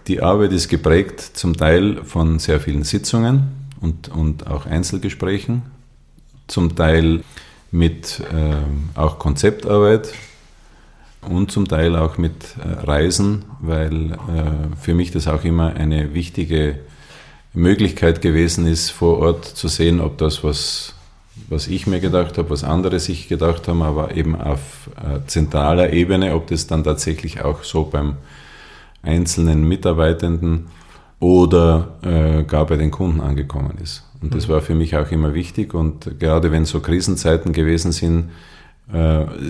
die 0.06 0.22
Arbeit 0.22 0.52
ist 0.52 0.70
geprägt 0.70 1.22
zum 1.22 1.58
Teil 1.58 2.04
von 2.04 2.38
sehr 2.38 2.60
vielen 2.60 2.84
Sitzungen 2.84 3.48
und, 3.82 4.10
und 4.10 4.46
auch 4.46 4.68
Einzelgesprächen, 4.68 5.64
zum 6.46 6.76
Teil 6.76 7.24
mit 7.72 8.22
äh, 8.32 9.00
auch 9.00 9.18
Konzeptarbeit 9.18 10.14
und 11.22 11.52
zum 11.52 11.68
Teil 11.68 11.96
auch 11.96 12.18
mit 12.18 12.56
äh, 12.58 12.86
Reisen, 12.86 13.46
weil 13.60 14.14
äh, 14.14 14.76
für 14.80 14.94
mich 14.94 15.12
das 15.12 15.28
auch 15.28 15.44
immer 15.44 15.76
eine 15.76 16.14
wichtige 16.14 16.80
Möglichkeit 17.54 18.22
gewesen 18.22 18.68
ist, 18.68 18.92
vor 18.92 19.20
Ort 19.20 19.46
zu 19.46 19.68
sehen, 19.68 20.00
ob 20.00 20.18
das, 20.18 20.44
was, 20.44 20.94
was 21.50 21.68
ich 21.68 21.88
mir 21.88 22.00
gedacht 22.00 22.38
habe, 22.38 22.50
was 22.50 22.64
andere 22.64 23.00
sich 23.00 23.28
gedacht 23.28 23.68
haben, 23.68 23.82
aber 23.82 24.16
eben 24.16 24.40
auf 24.40 24.90
äh, 24.98 25.26
zentraler 25.28 25.92
Ebene, 25.92 26.36
ob 26.36 26.48
das 26.48 26.68
dann 26.68 26.84
tatsächlich 26.84 27.42
auch 27.42 27.64
so 27.64 27.84
beim 27.84 28.18
einzelnen 29.02 29.68
Mitarbeitenden 29.68 30.68
oder 31.20 31.96
äh, 32.04 32.44
gar 32.44 32.66
bei 32.68 32.78
den 32.78 32.92
Kunden 32.92 33.22
angekommen 33.22 33.78
ist. 33.82 34.04
Und 34.22 34.36
das 34.36 34.48
mhm. 34.48 34.54
war 34.54 34.62
für 34.62 34.76
mich 34.76 34.96
auch 34.96 35.12
immer 35.12 35.34
wichtig. 35.34 35.74
Und 35.74 36.20
gerade 36.20 36.52
wenn 36.52 36.66
so 36.66 36.80
Krisenzeiten 36.80 37.54
gewesen 37.54 37.92
sind, 37.92 38.30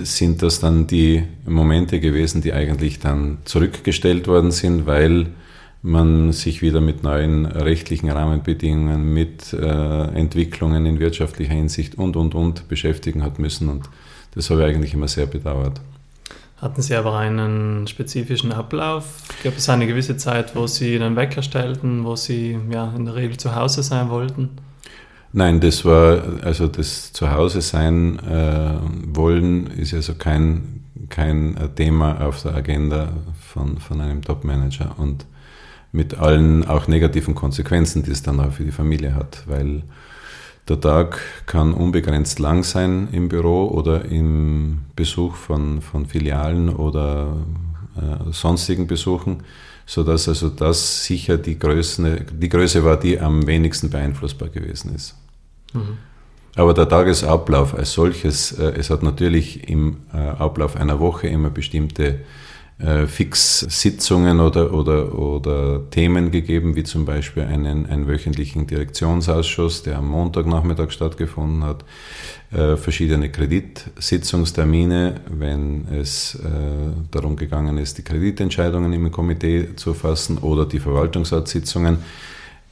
sind 0.04 0.42
das 0.42 0.60
dann 0.60 0.88
die 0.88 1.24
Momente 1.46 2.00
gewesen, 2.00 2.42
die 2.42 2.54
eigentlich 2.54 3.00
dann 3.00 3.38
zurückgestellt 3.46 4.28
worden 4.28 4.52
sind, 4.52 4.88
weil 4.88 5.28
man 5.84 6.32
sich 6.34 6.62
wieder 6.62 6.82
mit 6.82 7.04
neuen 7.04 7.46
rechtlichen 7.46 8.10
Rahmenbedingungen, 8.10 9.14
mit 9.14 9.54
äh, 9.54 10.04
Entwicklungen 10.16 10.86
in 10.86 11.00
wirtschaftlicher 11.00 11.54
Hinsicht 11.54 11.96
und, 11.96 12.16
und, 12.16 12.36
und 12.36 12.68
beschäftigen 12.68 13.24
hat 13.24 13.40
müssen. 13.40 13.70
Und 13.70 13.90
das 14.34 14.50
habe 14.50 14.62
ich 14.62 14.68
eigentlich 14.68 14.94
immer 14.94 15.08
sehr 15.08 15.28
bedauert. 15.28 15.80
Hatten 16.58 16.82
Sie 16.82 16.96
aber 16.96 17.18
einen 17.18 17.86
spezifischen 17.86 18.52
Ablauf? 18.52 19.22
Gab 19.44 19.58
es 19.58 19.70
eine 19.70 19.86
gewisse 19.86 20.18
Zeit, 20.18 20.56
wo 20.56 20.66
Sie 20.66 20.98
den 20.98 21.16
Wecker 21.16 21.44
stellten, 21.44 22.04
wo 22.04 22.16
Sie 22.16 22.58
ja, 22.72 22.92
in 22.96 23.06
der 23.06 23.16
Regel 23.16 23.38
zu 23.38 23.56
Hause 23.56 23.84
sein 23.84 24.10
wollten? 24.10 24.50
Nein, 25.34 25.60
das 25.60 25.86
war, 25.86 26.22
also 26.44 26.68
das 26.68 27.14
Zuhause 27.14 27.62
sein 27.62 28.20
äh, 28.20 28.78
wollen 29.14 29.68
ist 29.68 29.94
also 29.94 30.16
kein, 30.16 30.84
kein 31.10 31.58
Thema 31.76 32.22
auf 32.26 32.42
der 32.42 32.56
Agenda 32.56 33.10
von, 33.40 33.78
von 33.78 34.02
einem 34.02 34.22
Top-Manager 34.22 34.96
und 34.98 35.26
mit 35.92 36.16
allen 36.16 36.66
auch 36.66 36.88
negativen 36.88 37.36
Konsequenzen, 37.36 38.04
die 38.04 38.12
es 38.12 38.24
dann 38.24 38.40
auch 38.40 38.52
für 38.52 38.64
die 38.64 38.72
Familie 38.72 39.16
hat, 39.16 39.44
weil 39.48 39.84
Der 40.70 40.82
Tag 40.82 41.22
kann 41.46 41.74
unbegrenzt 41.74 42.40
lang 42.40 42.64
sein 42.64 43.08
im 43.14 43.30
Büro 43.30 43.68
oder 43.70 44.04
im 44.04 44.80
Besuch 44.98 45.36
von, 45.36 45.82
von 45.82 46.06
Filialen 46.06 46.68
oder 46.68 47.38
äh, 47.98 48.32
sonstigen 48.32 48.88
Besuchen, 48.88 49.44
sodass 49.86 50.28
also 50.28 50.50
das 50.50 51.06
sicher 51.06 51.38
die, 51.38 51.58
Größe, 51.58 52.26
die 52.32 52.50
Größe 52.50 52.84
war, 52.84 52.98
die 52.98 53.20
am 53.20 53.48
wenigsten 53.48 53.90
beeinflussbar 53.90 54.50
gewesen 54.50 54.94
ist. 54.96 55.16
Mhm. 55.74 55.98
Aber 56.56 56.74
der 56.74 56.90
Tagesablauf 56.90 57.76
als 57.76 57.94
solches, 57.94 58.52
äh, 58.52 58.74
es 58.78 58.90
hat 58.90 59.04
natürlich 59.04 59.70
im 59.70 59.98
äh, 60.14 60.18
Ablauf 60.18 60.76
einer 60.76 61.00
Woche 61.00 61.28
immer 61.28 61.50
bestimmte 61.50 62.20
äh, 62.80 63.08
Fix-Sitzungen 63.08 64.40
oder, 64.40 64.72
oder, 64.74 65.18
oder 65.18 65.90
Themen 65.90 66.30
gegeben, 66.30 66.76
wie 66.76 66.84
zum 66.84 67.06
Beispiel 67.06 67.44
einen, 67.44 67.88
einen 67.88 68.08
wöchentlichen 68.08 68.68
Direktionsausschuss, 68.68 69.82
der 69.84 69.98
am 69.98 70.08
Montagnachmittag 70.10 70.92
stattgefunden 70.92 71.64
hat, 71.64 71.84
äh, 72.52 72.78
verschiedene 72.78 73.32
Kreditsitzungstermine, 73.32 75.22
wenn 75.28 75.88
es 75.92 76.36
äh, 76.36 76.48
darum 77.10 77.36
gegangen 77.36 77.78
ist, 77.78 77.98
die 77.98 78.04
Kreditentscheidungen 78.04 78.94
im 78.94 79.12
Komitee 79.12 79.76
zu 79.76 79.94
fassen 79.94 80.38
oder 80.38 80.66
die 80.66 80.80
Verwaltungsratssitzungen. 80.80 81.98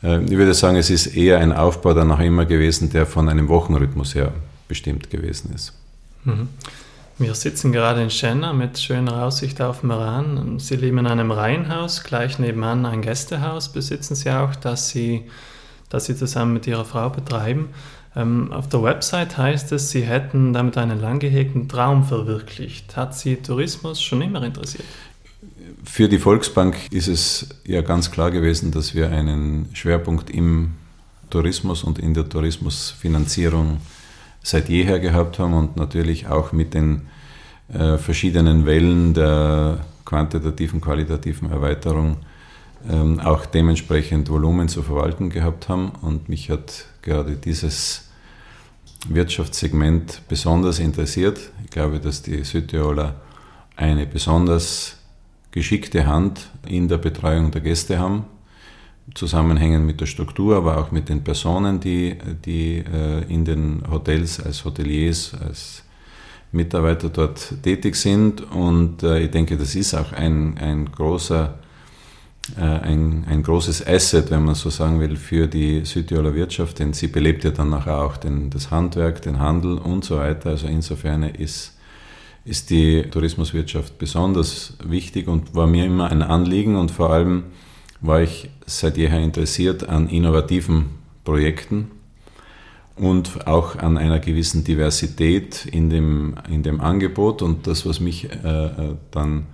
Äh, 0.04 0.24
ich 0.24 0.38
würde 0.38 0.54
sagen, 0.54 0.78
es 0.78 0.90
ist 0.92 1.08
eher 1.08 1.40
ein 1.40 1.52
Aufbau 1.52 1.94
danach 1.96 2.20
immer 2.20 2.46
gewesen, 2.46 2.92
der 2.92 3.06
von 3.06 3.28
einem 3.28 3.50
Wochenrhythmus 3.50 4.14
her 4.14 4.34
bestimmt 4.68 5.10
gewesen 5.10 5.52
ist. 5.54 5.74
Mhm. 6.24 6.50
Wir 7.18 7.34
sitzen 7.34 7.72
gerade 7.72 8.04
in 8.04 8.10
Schenna 8.10 8.52
mit 8.52 8.78
schöner 8.78 9.24
Aussicht 9.24 9.62
auf 9.62 9.84
Meran. 9.84 10.60
Sie 10.60 10.76
leben 10.76 10.98
in 10.98 11.08
einem 11.08 11.32
Reihenhaus, 11.32 12.04
gleich 12.04 12.40
nebenan 12.40 12.86
ein 12.86 13.02
Gästehaus 13.02 13.70
besitzen 13.72 14.16
Sie 14.16 14.30
auch, 14.30 14.54
das 14.54 14.90
Sie, 14.90 15.24
das 15.88 16.06
Sie 16.06 16.18
zusammen 16.18 16.52
mit 16.52 16.68
Ihrer 16.68 16.84
Frau 16.84 17.10
betreiben. 17.10 17.70
Ähm, 18.18 18.52
auf 18.52 18.68
der 18.68 18.84
Website 18.84 19.38
heißt 19.38 19.72
es, 19.72 19.92
Sie 19.92 20.02
hätten 20.02 20.52
damit 20.52 20.78
einen 20.78 21.00
lang 21.00 21.20
gehegten 21.20 21.70
Traum 21.70 22.04
verwirklicht. 22.04 22.98
Hat 22.98 23.16
Sie 23.16 23.38
Tourismus 23.38 24.02
schon 24.02 24.22
immer 24.22 24.44
interessiert? 24.44 24.84
Für 25.86 26.10
die 26.10 26.20
Volksbank 26.20 26.76
ist 26.92 27.08
es 27.08 27.48
ja 27.66 27.80
ganz 27.80 28.12
klar 28.12 28.30
gewesen, 28.30 28.72
dass 28.72 28.94
wir 28.94 29.10
einen 29.10 29.70
Schwerpunkt 29.74 30.30
im 30.30 30.74
Tourismus 31.30 31.86
und 31.86 31.98
in 31.98 32.14
der 32.14 32.28
Tourismusfinanzierung 32.28 33.78
haben 33.78 33.95
seit 34.46 34.70
jeher 34.70 35.00
gehabt 35.00 35.40
haben 35.40 35.54
und 35.54 35.76
natürlich 35.76 36.28
auch 36.28 36.52
mit 36.52 36.76
den 36.76 37.08
äh, 37.74 37.98
verschiedenen 37.98 38.68
Wellen 38.68 39.16
der 39.16 39.80
quantitativen, 40.06 40.82
qualitativen 40.82 41.50
Erweiterung 41.50 42.18
ähm, 42.88 43.20
auch 43.20 43.48
dementsprechend 43.48 44.30
Volumen 44.30 44.68
zu 44.68 44.84
verwalten 44.84 45.32
gehabt 45.32 45.68
haben. 45.68 45.94
Und 46.04 46.30
mich 46.30 46.52
hat 46.52 46.86
gerade 47.02 47.38
dieses 47.38 48.12
Wirtschaftssegment 49.10 50.22
besonders 50.28 50.78
interessiert. 50.78 51.40
Ich 51.64 51.72
glaube, 51.72 52.00
dass 52.00 52.22
die 52.22 52.44
Südtiroler 52.44 53.16
eine 53.76 54.06
besonders 54.06 54.98
geschickte 55.50 56.06
Hand 56.06 56.52
in 56.68 56.88
der 56.88 57.00
Betreuung 57.00 57.50
der 57.50 57.62
Gäste 57.62 57.98
haben 57.98 58.26
zusammenhängen 59.14 59.86
mit 59.86 60.02
der 60.02 60.08
Struktur, 60.08 60.58
aber 60.58 60.78
auch 60.78 60.92
mit 60.92 61.10
den 61.10 61.24
Personen, 61.24 61.80
die, 61.80 62.18
die 62.46 62.78
äh, 62.78 63.24
in 63.32 63.46
den 63.46 63.84
Hotels 63.90 64.40
als 64.40 64.66
Hoteliers, 64.66 65.34
als 65.40 65.84
Mitarbeiter 66.52 67.10
dort 67.10 67.62
tätig 67.62 67.96
sind. 67.96 68.42
Und 68.52 69.04
äh, 69.04 69.20
ich 69.20 69.32
denke, 69.32 69.58
das 69.58 69.76
ist 69.76 69.94
auch 69.94 70.12
ein, 70.12 70.58
ein 70.58 70.92
großer 70.92 71.60
äh, 72.58 72.62
ein, 72.62 73.26
ein 73.28 73.42
großes 73.42 73.88
Asset, 73.88 74.30
wenn 74.30 74.44
man 74.44 74.56
so 74.56 74.70
sagen 74.70 75.00
will, 75.00 75.16
für 75.16 75.48
die 75.48 75.84
Südtiroler 75.84 76.36
Wirtschaft, 76.36 76.78
denn 76.80 76.94
sie 76.94 77.08
belebt 77.08 77.44
ja 77.44 77.50
dann 77.50 77.70
nachher 77.70 78.00
auch 78.00 78.18
den, 78.18 78.52
das 78.52 78.70
Handwerk, 78.70 79.22
den 79.24 79.40
Handel 79.40 79.78
und 79.78 80.06
so 80.06 80.18
weiter. 80.18 80.52
Also 80.52 80.68
insofern 80.68 81.24
ist, 81.24 81.76
ist 82.44 82.70
die 82.70 83.04
Tourismuswirtschaft 83.10 83.98
besonders 83.98 84.78
wichtig 84.84 85.28
und 85.28 85.56
war 85.56 85.66
mir 85.66 85.86
immer 85.86 86.12
ein 86.12 86.22
Anliegen 86.22 86.76
und 86.76 86.92
vor 86.92 87.10
allem 87.10 87.46
war 88.02 88.22
ich 88.22 88.50
seit 88.66 88.98
jeher 88.98 89.20
interessiert 89.20 89.88
an 89.88 90.10
innovativen 90.10 90.86
Projekten 91.24 91.92
und 92.96 93.48
auch 93.48 93.76
an 93.76 93.98
einer 93.98 94.20
gewissen 94.20 94.64
Diversität 94.64 95.66
in 95.66 95.90
dem, 95.90 96.36
in 96.50 96.64
dem 96.64 96.80
Angebot. 96.82 97.42
Und 97.42 97.68
das, 97.68 97.86
was 97.86 98.00
mich 98.00 98.30
äh, 98.32 98.66
äh, 98.66 98.96
dann 99.12 99.48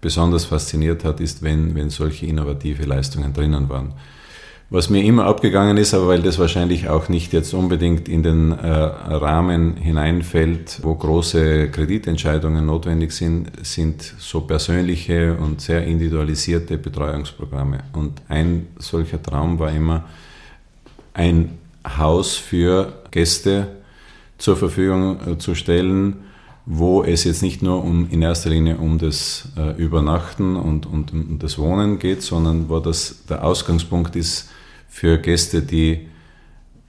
besonders 0.00 0.44
fasziniert 0.44 1.04
hat, 1.04 1.20
ist, 1.20 1.42
wenn, 1.42 1.74
wenn 1.74 1.90
solche 1.90 2.26
innovative 2.26 2.84
Leistungen 2.84 3.32
drinnen 3.32 3.68
waren. 3.68 3.92
Was 4.68 4.90
mir 4.90 5.04
immer 5.04 5.26
abgegangen 5.26 5.76
ist, 5.76 5.94
aber 5.94 6.08
weil 6.08 6.22
das 6.22 6.40
wahrscheinlich 6.40 6.88
auch 6.88 7.08
nicht 7.08 7.32
jetzt 7.32 7.54
unbedingt 7.54 8.08
in 8.08 8.24
den 8.24 8.50
äh, 8.50 8.66
Rahmen 8.68 9.76
hineinfällt, 9.76 10.80
wo 10.82 10.92
große 10.92 11.70
Kreditentscheidungen 11.70 12.66
notwendig 12.66 13.12
sind, 13.12 13.52
sind 13.64 14.02
so 14.18 14.40
persönliche 14.40 15.36
und 15.36 15.60
sehr 15.60 15.86
individualisierte 15.86 16.78
Betreuungsprogramme. 16.78 17.84
Und 17.92 18.20
ein 18.28 18.66
solcher 18.78 19.22
Traum 19.22 19.60
war 19.60 19.70
immer, 19.70 20.04
ein 21.14 21.58
Haus 21.96 22.34
für 22.34 22.92
Gäste 23.12 23.68
zur 24.36 24.56
Verfügung 24.56 25.20
äh, 25.28 25.38
zu 25.38 25.54
stellen, 25.54 26.24
wo 26.66 27.04
es 27.04 27.22
jetzt 27.22 27.40
nicht 27.40 27.62
nur 27.62 27.84
um, 27.84 28.10
in 28.10 28.20
erster 28.20 28.50
Linie 28.50 28.78
um 28.78 28.98
das 28.98 29.48
äh, 29.56 29.80
Übernachten 29.80 30.56
und, 30.56 30.86
und, 30.86 31.12
und 31.12 31.38
das 31.40 31.56
Wohnen 31.56 32.00
geht, 32.00 32.22
sondern 32.22 32.68
wo 32.68 32.80
das 32.80 33.24
der 33.26 33.44
Ausgangspunkt 33.44 34.16
ist, 34.16 34.50
für 34.96 35.18
Gäste, 35.18 35.60
die 35.60 36.08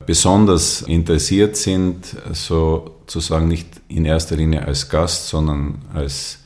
besonders 0.05 0.81
interessiert 0.81 1.57
sind, 1.57 2.15
sozusagen 2.31 3.49
nicht 3.49 3.67
in 3.89 4.05
erster 4.05 4.37
Linie 4.37 4.65
als 4.65 4.87
Gast, 4.87 5.27
sondern 5.27 5.79
als, 5.93 6.39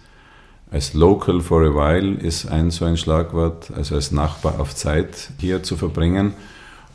als 0.72 0.96
Local 0.96 1.40
for 1.40 1.62
a 1.62 1.70
while 1.70 2.16
ist 2.16 2.48
ein 2.48 2.72
so 2.72 2.86
ein 2.86 2.98
Schlagwort, 2.98 3.70
also 3.76 3.94
als 3.94 4.12
Nachbar 4.12 4.60
auf 4.60 4.74
Zeit 4.74 5.30
hier 5.38 5.62
zu 5.62 5.78
verbringen. 5.78 6.34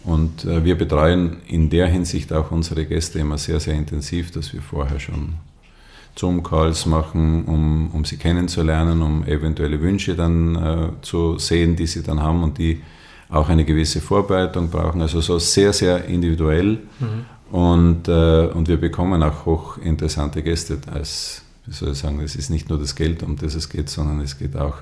Und 0.03 0.45
äh, 0.45 0.65
wir 0.65 0.77
betreuen 0.77 1.37
in 1.47 1.71
der 1.71 1.87
Hinsicht 1.87 2.33
auch 2.33 2.51
unsere 2.51 2.87
Gäste 2.87 3.21
immer 3.21 3.39
sehr, 3.39 3.61
sehr 3.61 3.75
intensiv, 3.75 4.33
dass 4.33 4.53
wir 4.53 4.63
vorher 4.63 4.99
schon 4.99 5.35
Zoom-Calls 6.17 6.87
machen, 6.87 7.45
um, 7.45 7.91
um 7.93 8.05
sie 8.05 8.17
kennenzulernen, 8.17 9.01
um 9.01 9.25
eventuelle 9.27 9.81
Wünsche 9.81 10.17
dann 10.17 10.57
äh, 10.57 10.89
zu 11.03 11.39
sehen, 11.39 11.77
die 11.77 11.87
sie 11.87 12.03
dann 12.03 12.21
haben 12.21 12.43
und 12.43 12.59
die 12.59 12.83
auch 13.29 13.49
eine 13.49 13.65
gewisse 13.65 14.01
Vorbereitung 14.01 14.71
brauchen. 14.71 15.01
Also 15.01 15.21
so 15.21 15.39
sehr, 15.39 15.73
sehr 15.73 16.05
individuell. 16.07 16.79
Mhm. 17.01 17.27
Und, 17.51 18.09
äh, 18.09 18.47
und 18.47 18.69
wir 18.69 18.77
bekommen 18.77 19.23
auch 19.23 19.47
hochinteressante 19.47 20.43
Gäste. 20.43 20.79
Als, 20.93 21.43
wie 21.65 21.73
soll 21.73 21.93
ich 21.93 21.99
sagen, 21.99 22.21
es 22.21 22.37
ist 22.37 22.51
nicht 22.51 22.69
nur 22.69 22.79
das 22.79 22.95
Geld, 22.95 23.23
um 23.23 23.37
das 23.37 23.55
es 23.55 23.69
geht, 23.69 23.89
sondern 23.89 24.21
es 24.21 24.39
geht 24.39 24.57
auch 24.57 24.77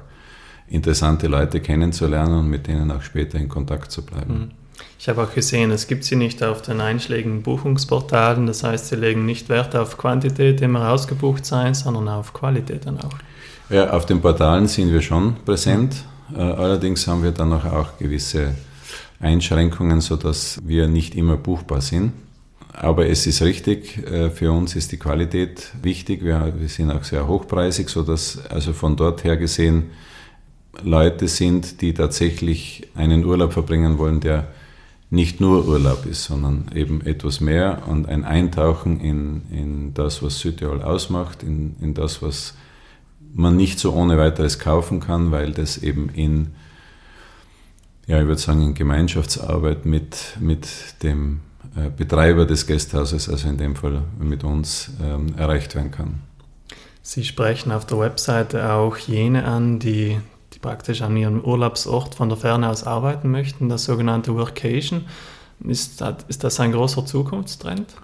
interessante 0.69 1.27
Leute 1.27 1.61
kennenzulernen 1.61 2.39
und 2.39 2.49
mit 2.49 2.67
denen 2.67 2.91
auch 2.91 3.03
später 3.03 3.39
in 3.39 3.49
Kontakt 3.49 3.91
zu 3.91 4.05
bleiben. 4.05 4.35
Mhm. 4.35 4.51
Ich 4.99 5.09
habe 5.09 5.23
auch 5.23 5.35
gesehen, 5.35 5.71
es 5.71 5.87
gibt 5.87 6.05
sie 6.05 6.17
nicht 6.17 6.43
auf 6.43 6.63
den 6.63 6.81
einschlägigen 6.81 7.43
Buchungsportalen. 7.43 8.47
Das 8.47 8.65
heißt, 8.65 8.89
sie 8.89 8.97
legen 8.97 9.27
nicht 9.27 9.49
Wert 9.49 9.77
auf 9.77 9.99
Quantität, 9.99 10.61
immer 10.63 10.91
ausgebucht 10.91 11.45
sein, 11.45 11.75
sondern 11.75 12.09
auf 12.09 12.33
Qualität 12.33 12.87
dann 12.87 12.99
auch. 13.01 13.13
Ja, 13.71 13.91
auf 13.91 14.07
den 14.07 14.21
Portalen 14.21 14.67
sind 14.67 14.93
wir 14.93 15.03
schon 15.03 15.37
präsent. 15.45 16.05
Äh, 16.33 16.41
allerdings 16.41 17.07
haben 17.07 17.23
wir 17.23 17.33
dann 17.33 17.53
auch 17.53 17.99
gewisse 17.99 18.55
Einschränkungen, 19.21 20.01
sodass 20.01 20.61
wir 20.65 20.89
nicht 20.89 21.15
immer 21.15 21.37
buchbar 21.37 21.81
sind. 21.81 22.13
Aber 22.73 23.07
es 23.07 23.27
ist 23.27 23.43
richtig, 23.43 23.99
äh, 23.99 24.31
für 24.31 24.51
uns 24.51 24.75
ist 24.75 24.93
die 24.93 24.97
Qualität 24.97 25.71
wichtig. 25.83 26.25
Wir, 26.25 26.53
sind 26.67 26.91
auch 26.91 27.05
sehr 27.05 27.29
hochpreisig, 27.29 27.89
sodass 27.89 28.45
also 28.51 28.73
von 28.73 28.97
dort 28.97 29.25
her 29.25 29.37
gesehen 29.37 29.91
Leute 30.83 31.29
sind, 31.29 31.81
die 31.81 31.95
tatsächlich 31.95 32.89
einen 32.97 33.25
Urlaub 33.25 33.53
verbringen 33.53 33.99
wollen, 33.99 34.21
der 34.21 34.49
nicht 35.11 35.41
nur 35.41 35.69
Urlaub 35.69 36.05
ist, 36.07 36.25
sondern 36.25 36.71
eben 36.75 37.01
etwas 37.07 37.41
mehr 37.41 37.83
und 37.87 38.09
ein 38.09 38.25
Eintauchen 38.25 38.99
in, 39.01 39.43
in 39.53 39.95
das, 39.95 40.23
was 40.23 40.41
Südtirol 40.41 40.83
ausmacht, 40.83 41.45
in, 41.45 41.77
in 41.81 41.95
das, 41.95 42.23
was 42.23 42.55
man 43.35 43.57
nicht 43.57 43.79
so 43.79 43.93
ohne 43.93 44.17
weiteres 44.17 44.59
kaufen 44.59 45.01
kann, 45.01 45.31
weil 45.31 45.53
das 45.53 45.79
eben 45.79 46.09
in, 46.09 46.55
ja, 48.07 48.21
ich 48.21 48.27
würde 48.27 48.41
sagen, 48.41 48.63
in 48.63 48.75
Gemeinschaftsarbeit 48.75 49.85
mit, 49.85 50.37
mit 50.41 50.69
dem 51.03 51.41
äh, 51.77 51.91
Betreiber 51.91 52.47
des 52.47 52.67
Gasthauses, 52.67 53.29
also 53.29 53.49
in 53.49 53.59
dem 53.59 53.75
Fall 53.77 54.03
mit 54.19 54.45
uns, 54.45 54.91
ähm, 55.03 55.35
erreicht 55.37 55.75
werden 55.75 55.91
kann. 55.91 56.21
Sie 57.03 57.25
sprechen 57.25 57.73
auf 57.73 57.85
der 57.85 57.99
Webseite 57.99 58.73
auch 58.73 58.97
jene 58.97 59.45
an, 59.45 59.79
die, 59.79 60.19
die 60.55 60.59
praktisch 60.61 61.03
an 61.03 61.17
ihrem 61.17 61.41
Urlaubsort 61.41 62.15
von 62.15 62.29
der 62.29 62.39
Ferne 62.39 62.71
aus 62.71 62.85
arbeiten 62.85 63.31
möchten, 63.31 63.69
das 63.69 63.85
sogenannte 63.85 64.35
Workation. 64.37 65.05
Ist 65.61 66.01
das, 66.01 66.17
ist 66.29 66.45
das 66.45 66.61
ein 66.61 66.73
großer 66.73 67.05
Zukunftstrend? 67.05 67.95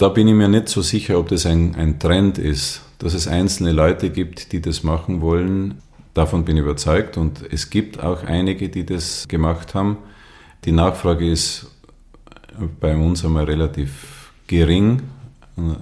Da 0.00 0.08
bin 0.08 0.26
ich 0.26 0.34
mir 0.34 0.48
nicht 0.48 0.68
so 0.68 0.82
sicher, 0.82 1.18
ob 1.18 1.28
das 1.28 1.46
ein, 1.46 1.76
ein 1.76 2.00
Trend 2.00 2.38
ist 2.38 2.82
dass 3.00 3.14
es 3.14 3.26
einzelne 3.26 3.72
Leute 3.72 4.10
gibt, 4.10 4.52
die 4.52 4.60
das 4.60 4.84
machen 4.84 5.22
wollen. 5.22 5.78
Davon 6.14 6.44
bin 6.44 6.56
ich 6.56 6.62
überzeugt 6.62 7.16
und 7.16 7.42
es 7.50 7.70
gibt 7.70 8.00
auch 8.00 8.24
einige, 8.24 8.68
die 8.68 8.84
das 8.84 9.26
gemacht 9.26 9.74
haben. 9.74 9.96
Die 10.64 10.72
Nachfrage 10.72 11.28
ist 11.28 11.66
bei 12.78 12.94
uns 12.94 13.24
einmal 13.24 13.44
relativ 13.44 14.32
gering. 14.46 15.02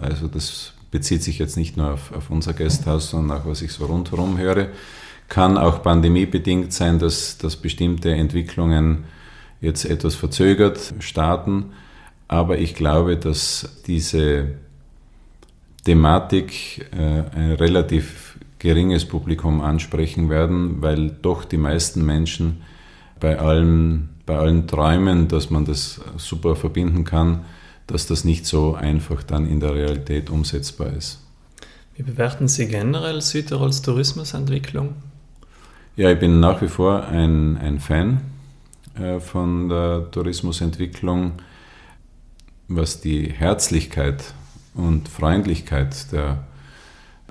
Also 0.00 0.28
das 0.28 0.74
bezieht 0.92 1.24
sich 1.24 1.38
jetzt 1.38 1.56
nicht 1.56 1.76
nur 1.76 1.94
auf, 1.94 2.12
auf 2.12 2.30
unser 2.30 2.52
Gasthaus, 2.52 3.10
sondern 3.10 3.38
auch, 3.38 3.46
was 3.46 3.62
ich 3.62 3.72
so 3.72 3.86
rundherum 3.86 4.38
höre. 4.38 4.68
Kann 5.28 5.58
auch 5.58 5.82
pandemiebedingt 5.82 6.72
sein, 6.72 7.00
dass, 7.00 7.36
dass 7.36 7.56
bestimmte 7.56 8.12
Entwicklungen 8.12 9.04
jetzt 9.60 9.84
etwas 9.84 10.14
verzögert 10.14 10.94
starten. 11.00 11.72
Aber 12.28 12.58
ich 12.58 12.74
glaube, 12.74 13.16
dass 13.16 13.80
diese 13.86 14.48
Thematik 15.84 16.86
äh, 16.92 17.24
ein 17.34 17.52
relativ 17.52 18.38
geringes 18.58 19.06
Publikum 19.06 19.60
ansprechen 19.60 20.28
werden, 20.28 20.82
weil 20.82 21.10
doch 21.10 21.44
die 21.44 21.56
meisten 21.56 22.04
Menschen 22.04 22.62
bei 23.20 23.38
allen, 23.38 24.10
bei 24.26 24.36
allen 24.36 24.66
Träumen, 24.66 25.28
dass 25.28 25.48
man 25.50 25.64
das 25.64 26.00
super 26.16 26.56
verbinden 26.56 27.04
kann, 27.04 27.44
dass 27.86 28.06
das 28.06 28.24
nicht 28.24 28.46
so 28.46 28.74
einfach 28.74 29.22
dann 29.22 29.48
in 29.48 29.60
der 29.60 29.74
Realität 29.74 30.28
umsetzbar 30.28 30.92
ist. 30.92 31.20
Wie 31.96 32.02
bewerten 32.02 32.46
Sie 32.46 32.68
generell 32.68 33.20
Südtirols 33.20 33.82
Tourismusentwicklung? 33.82 34.94
Ja, 35.96 36.12
ich 36.12 36.18
bin 36.20 36.38
nach 36.38 36.60
wie 36.62 36.68
vor 36.68 37.06
ein, 37.06 37.56
ein 37.56 37.80
Fan 37.80 38.20
äh, 39.00 39.18
von 39.18 39.68
der 39.68 40.10
Tourismusentwicklung, 40.10 41.32
was 42.68 43.00
die 43.00 43.32
Herzlichkeit 43.32 44.34
und 44.74 45.08
Freundlichkeit 45.08 46.12
der, 46.12 46.44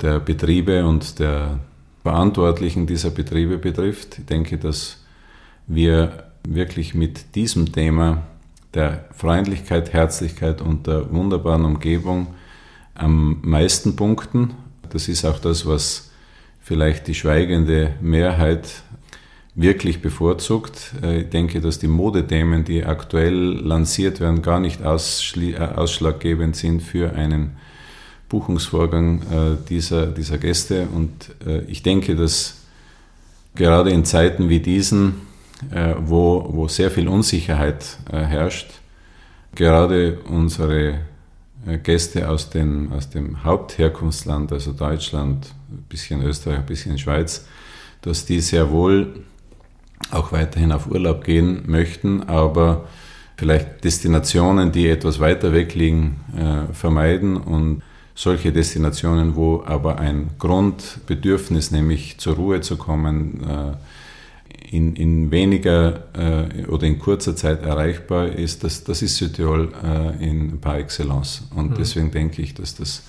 der 0.02 0.20
Betriebe 0.20 0.86
und 0.86 1.20
der 1.20 1.60
Verantwortlichen 2.02 2.88
dieser 2.88 3.12
Betriebe 3.12 3.58
betrifft. 3.58 4.20
Ich 4.20 4.26
denke, 4.26 4.58
dass 4.58 5.04
wir 5.68 6.24
wirklich 6.48 6.94
mit 6.94 7.36
diesem 7.36 7.72
Thema 7.72 8.24
der 8.74 9.06
Freundlichkeit, 9.12 9.94
Herzlichkeit 9.94 10.62
und 10.62 10.88
der 10.88 11.12
wunderbaren 11.12 11.66
Umgebung 11.66 12.28
am 12.96 13.40
meisten 13.44 13.96
punkten. 13.96 14.54
Das 14.90 15.08
ist 15.08 15.26
auch 15.26 15.40
das, 15.40 15.66
was 15.66 16.12
vielleicht 16.62 17.08
die 17.08 17.16
schweigende 17.16 17.96
Mehrheit 18.02 18.84
wirklich 19.58 20.02
bevorzugt. 20.02 20.94
Äh, 21.02 21.22
ich 21.22 21.30
denke, 21.30 21.60
dass 21.60 21.80
die 21.80 21.88
Modethemen, 21.88 22.64
die 22.64 22.86
aktuell 22.86 23.36
lanciert 23.36 24.22
werden, 24.22 24.42
gar 24.42 24.62
nicht 24.62 24.82
äh, 24.82 24.86
ausschlaggebend 24.86 26.56
sind 26.56 26.82
für 26.82 27.14
einen 27.14 27.58
Buchungsvorgang 28.30 29.22
äh, 29.22 29.58
dieser, 29.68 30.08
dieser 30.08 30.38
Gäste. 30.38 30.88
Und 30.94 31.12
ich 31.68 31.82
denke, 31.82 32.16
dass 32.16 32.62
gerade 33.56 33.90
in 33.90 34.06
Zeiten 34.06 34.50
wie 34.50 34.60
diesen, 34.60 35.28
wo, 36.00 36.46
wo 36.52 36.68
sehr 36.68 36.92
viel 36.92 37.08
Unsicherheit 37.08 37.98
herrscht, 38.12 38.70
gerade 39.56 40.20
unsere 40.30 41.00
Gäste 41.84 42.30
aus, 42.30 42.50
den, 42.50 42.92
aus 42.92 43.10
dem 43.10 43.44
Hauptherkunftsland, 43.44 44.52
also 44.52 44.74
Deutschland, 44.74 45.48
ein 45.72 45.86
bisschen 45.90 46.22
Österreich, 46.22 46.60
ein 46.60 46.66
bisschen 46.66 46.98
Schweiz, 47.00 47.48
dass 48.02 48.26
die 48.26 48.42
sehr 48.42 48.70
wohl 48.70 49.24
auch 50.12 50.32
weiterhin 50.32 50.72
auf 50.72 50.88
Urlaub 50.88 51.24
gehen 51.24 51.64
möchten, 51.66 52.24
aber 52.24 52.86
vielleicht 53.36 53.84
Destinationen, 53.84 54.72
die 54.72 54.88
etwas 54.88 55.20
weiter 55.20 55.54
weg 55.54 55.76
liegen, 55.76 56.20
äh, 56.36 56.74
vermeiden 56.74 57.38
und 57.38 57.82
solche 58.16 58.52
Destinationen, 58.52 59.36
wo 59.36 59.64
aber 59.66 60.00
ein 60.00 60.32
Grundbedürfnis, 60.40 61.72
nämlich 61.72 62.18
zur 62.18 62.36
Ruhe 62.36 62.62
zu 62.62 62.78
kommen, 62.78 63.44
äh, 63.44 64.76
in, 64.76 64.96
in 64.96 65.32
weniger 65.32 66.04
äh, 66.14 66.66
oder 66.66 66.88
in 66.88 67.00
kurzer 67.00 67.36
Zeit 67.36 67.64
erreichbar 67.64 68.28
ist, 68.30 68.64
das, 68.64 68.84
das 68.84 69.02
ist 69.02 69.18
Südtirol 69.18 69.72
in 70.20 70.60
par 70.60 70.78
excellence. 70.78 71.48
Und 71.56 71.72
mhm. 71.72 71.76
deswegen 71.76 72.12
denke 72.12 72.42
ich, 72.42 72.54
dass 72.54 72.76
das 72.76 73.04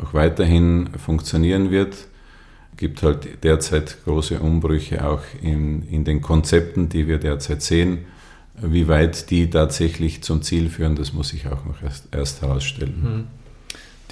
auch 0.00 0.14
weiterhin 0.14 0.88
funktionieren 0.96 1.70
wird 1.70 1.94
gibt 2.76 3.02
halt 3.02 3.44
derzeit 3.44 3.98
große 4.04 4.40
Umbrüche 4.40 5.06
auch 5.06 5.22
in, 5.42 5.86
in 5.88 6.04
den 6.04 6.20
Konzepten, 6.20 6.88
die 6.88 7.06
wir 7.06 7.18
derzeit 7.18 7.62
sehen. 7.62 8.06
Wie 8.60 8.86
weit 8.86 9.30
die 9.30 9.50
tatsächlich 9.50 10.22
zum 10.22 10.42
Ziel 10.42 10.70
führen, 10.70 10.94
das 10.94 11.12
muss 11.12 11.32
ich 11.32 11.48
auch 11.48 11.64
noch 11.64 11.82
erst, 11.82 12.08
erst 12.12 12.42
herausstellen. 12.42 13.02
Hm. 13.02 13.24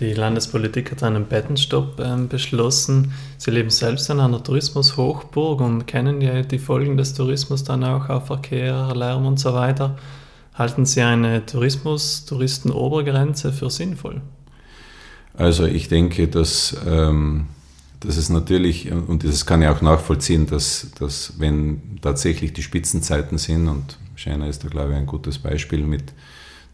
Die 0.01 0.15
Landespolitik 0.15 0.91
hat 0.91 1.03
einen 1.03 1.27
Bettenstopp 1.27 2.01
äh, 2.01 2.17
beschlossen. 2.29 3.13
Sie 3.39 3.51
leben 3.51 3.71
selbst 3.71 4.11
in 4.11 4.19
einer 4.19 4.43
Tourismushochburg 4.43 5.61
und 5.61 5.87
kennen 5.87 6.21
ja 6.21 6.43
die 6.43 6.59
Folgen 6.59 6.97
des 6.97 7.15
Tourismus 7.15 7.63
dann 7.63 7.85
auch 7.85 8.09
auf 8.09 8.27
Verkehr, 8.27 8.93
Lärm 8.97 9.27
und 9.27 9.39
so 9.39 9.55
weiter. 9.55 9.97
Halten 10.55 10.87
Sie 10.87 11.03
eine 11.03 11.47
Tourismus-Touristen-Obergrenze 11.47 13.53
für 13.53 13.71
sinnvoll? 13.71 14.23
Also 15.35 15.67
ich 15.67 15.89
denke, 15.89 16.29
dass 16.29 16.77
ähm, 16.87 17.47
dass 18.05 18.17
es 18.17 18.29
natürlich, 18.29 18.91
und 18.91 19.25
das 19.25 19.47
kann 19.47 19.63
ich 19.63 19.69
auch 19.69 19.83
nachvollziehen, 19.83 20.47
dass, 20.47 20.89
dass 20.99 21.35
wenn 21.39 21.99
tatsächlich 22.01 22.53
die 22.53 22.63
Spitzenzeiten 22.63 23.39
sind, 23.39 23.69
und 23.69 23.99
China 24.17 24.47
ist 24.47 24.65
da 24.65 24.69
glaube 24.69 24.93
ich 24.93 24.97
ein 24.97 25.07
gutes 25.07 25.39
Beispiel 25.39 25.85
mit 25.85 26.13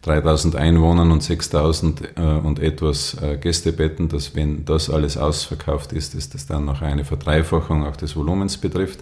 3000 0.01 0.55
Einwohnern 0.55 1.11
und 1.11 1.21
6000 1.21 2.01
äh, 2.15 2.21
und 2.21 2.59
etwas 2.59 3.17
äh, 3.21 3.37
Gästebetten, 3.37 4.07
dass 4.07 4.33
wenn 4.35 4.63
das 4.65 4.89
alles 4.89 5.17
ausverkauft 5.17 5.91
ist, 5.91 6.15
dass 6.15 6.29
das 6.29 6.45
dann 6.45 6.65
noch 6.65 6.81
eine 6.81 7.03
Verdreifachung 7.03 7.85
auch 7.85 7.97
des 7.97 8.15
Volumens 8.15 8.57
betrifft. 8.57 8.99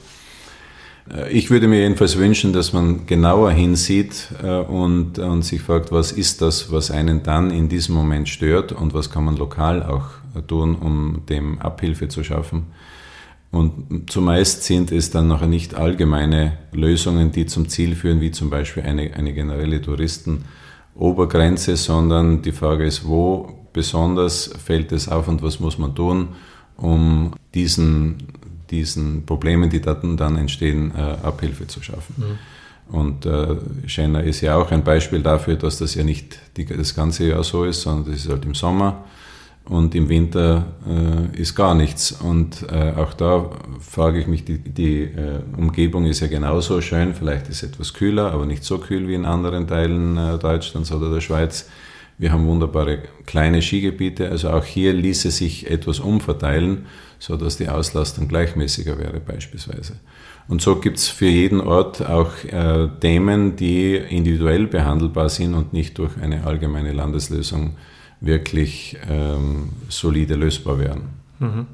Äh, 1.13 1.31
ich 1.31 1.51
würde 1.51 1.67
mir 1.67 1.81
jedenfalls 1.81 2.17
wünschen, 2.17 2.51
dass 2.51 2.73
man 2.73 3.05
genauer 3.05 3.51
hinsieht 3.51 4.29
äh, 4.41 4.47
und, 4.47 5.19
und 5.19 5.43
sich 5.43 5.61
fragt, 5.61 5.91
was 5.91 6.11
ist 6.11 6.41
das, 6.41 6.71
was 6.71 6.89
einen 6.89 7.21
dann 7.21 7.51
in 7.51 7.69
diesem 7.69 7.93
Moment 7.93 8.27
stört 8.27 8.71
und 8.71 8.95
was 8.95 9.11
kann 9.11 9.25
man 9.25 9.37
lokal 9.37 9.83
auch 9.83 10.05
tun, 10.45 10.75
um 10.75 11.23
dem 11.27 11.59
Abhilfe 11.59 12.07
zu 12.07 12.23
schaffen. 12.23 12.67
Und 13.51 14.11
zumeist 14.11 14.63
sind 14.63 14.91
es 14.91 15.09
dann 15.09 15.27
nachher 15.27 15.47
nicht 15.47 15.73
allgemeine 15.73 16.57
Lösungen, 16.73 17.31
die 17.31 17.45
zum 17.45 17.69
Ziel 17.69 17.95
führen, 17.95 18.19
wie 18.19 18.31
zum 18.31 18.49
Beispiel 18.49 18.83
eine, 18.83 19.13
eine 19.13 19.33
generelle 19.33 19.81
Touristenobergrenze, 19.81 21.77
sondern 21.77 22.41
die 22.41 22.51
Frage 22.51 22.85
ist, 22.85 23.07
wo 23.07 23.67
besonders 23.71 24.51
fällt 24.63 24.91
es 24.91 25.07
auf 25.07 25.27
und 25.27 25.41
was 25.41 25.59
muss 25.59 25.77
man 25.77 25.95
tun, 25.95 26.29
um 26.75 27.33
diesen, 27.53 28.17
diesen 28.69 29.25
Problemen, 29.25 29.69
die 29.69 29.81
dann, 29.81 30.17
dann 30.17 30.35
entstehen, 30.35 30.91
äh, 30.95 31.25
Abhilfe 31.25 31.67
zu 31.67 31.81
schaffen. 31.81 32.15
Mhm. 32.17 32.37
Und 32.89 33.25
äh, 33.25 33.55
Schenner 33.85 34.23
ist 34.23 34.41
ja 34.41 34.55
auch 34.55 34.71
ein 34.71 34.83
Beispiel 34.83 35.21
dafür, 35.21 35.55
dass 35.55 35.77
das 35.77 35.95
ja 35.95 36.03
nicht 36.03 36.39
die, 36.57 36.65
das 36.65 36.95
ganze 36.95 37.27
Jahr 37.27 37.43
so 37.43 37.65
ist, 37.65 37.81
sondern 37.81 38.11
das 38.11 38.23
ist 38.23 38.31
halt 38.31 38.45
im 38.45 38.55
Sommer 38.55 39.03
und 39.69 39.95
im 39.95 40.09
Winter 40.09 40.65
äh, 40.87 41.39
ist 41.39 41.55
gar 41.55 41.75
nichts. 41.75 42.11
Und 42.11 42.65
äh, 42.71 42.93
auch 42.95 43.13
da 43.13 43.49
frage 43.79 44.19
ich 44.19 44.27
mich, 44.27 44.45
die, 44.45 44.59
die 44.59 45.03
äh, 45.03 45.39
Umgebung 45.57 46.05
ist 46.05 46.21
ja 46.21 46.27
genauso 46.27 46.81
schön, 46.81 47.13
vielleicht 47.13 47.49
ist 47.49 47.63
es 47.63 47.71
etwas 47.71 47.93
kühler, 47.93 48.31
aber 48.31 48.45
nicht 48.45 48.63
so 48.63 48.77
kühl 48.77 49.07
wie 49.07 49.15
in 49.15 49.25
anderen 49.25 49.67
Teilen 49.67 50.17
äh, 50.17 50.37
Deutschlands 50.37 50.91
oder 50.91 51.11
der 51.11 51.21
Schweiz. 51.21 51.69
Wir 52.17 52.31
haben 52.31 52.47
wunderbare 52.47 53.03
kleine 53.25 53.61
Skigebiete, 53.61 54.29
also 54.29 54.49
auch 54.49 54.65
hier 54.65 54.93
ließe 54.93 55.29
sich 55.29 55.69
etwas 55.69 55.99
umverteilen, 55.99 56.85
sodass 57.19 57.57
die 57.57 57.69
Auslastung 57.69 58.27
gleichmäßiger 58.27 58.97
wäre 58.97 59.19
beispielsweise. 59.19 59.97
Und 60.47 60.61
so 60.61 60.77
gibt 60.77 60.97
es 60.97 61.09
für 61.09 61.27
jeden 61.27 61.59
Ort 61.59 62.07
auch 62.07 62.31
äh, 62.45 62.87
Themen, 63.01 63.57
die 63.57 63.95
individuell 63.95 64.65
behandelbar 64.65 65.29
sind 65.29 65.53
und 65.53 65.73
nicht 65.73 65.97
durch 65.97 66.17
eine 66.21 66.45
allgemeine 66.45 66.93
Landeslösung 66.93 67.75
wirklich 68.21 68.97
ähm, 69.07 69.69
solide 69.89 70.35
lösbar 70.35 70.79
wären. 70.79 71.09
Mhm. 71.39 71.67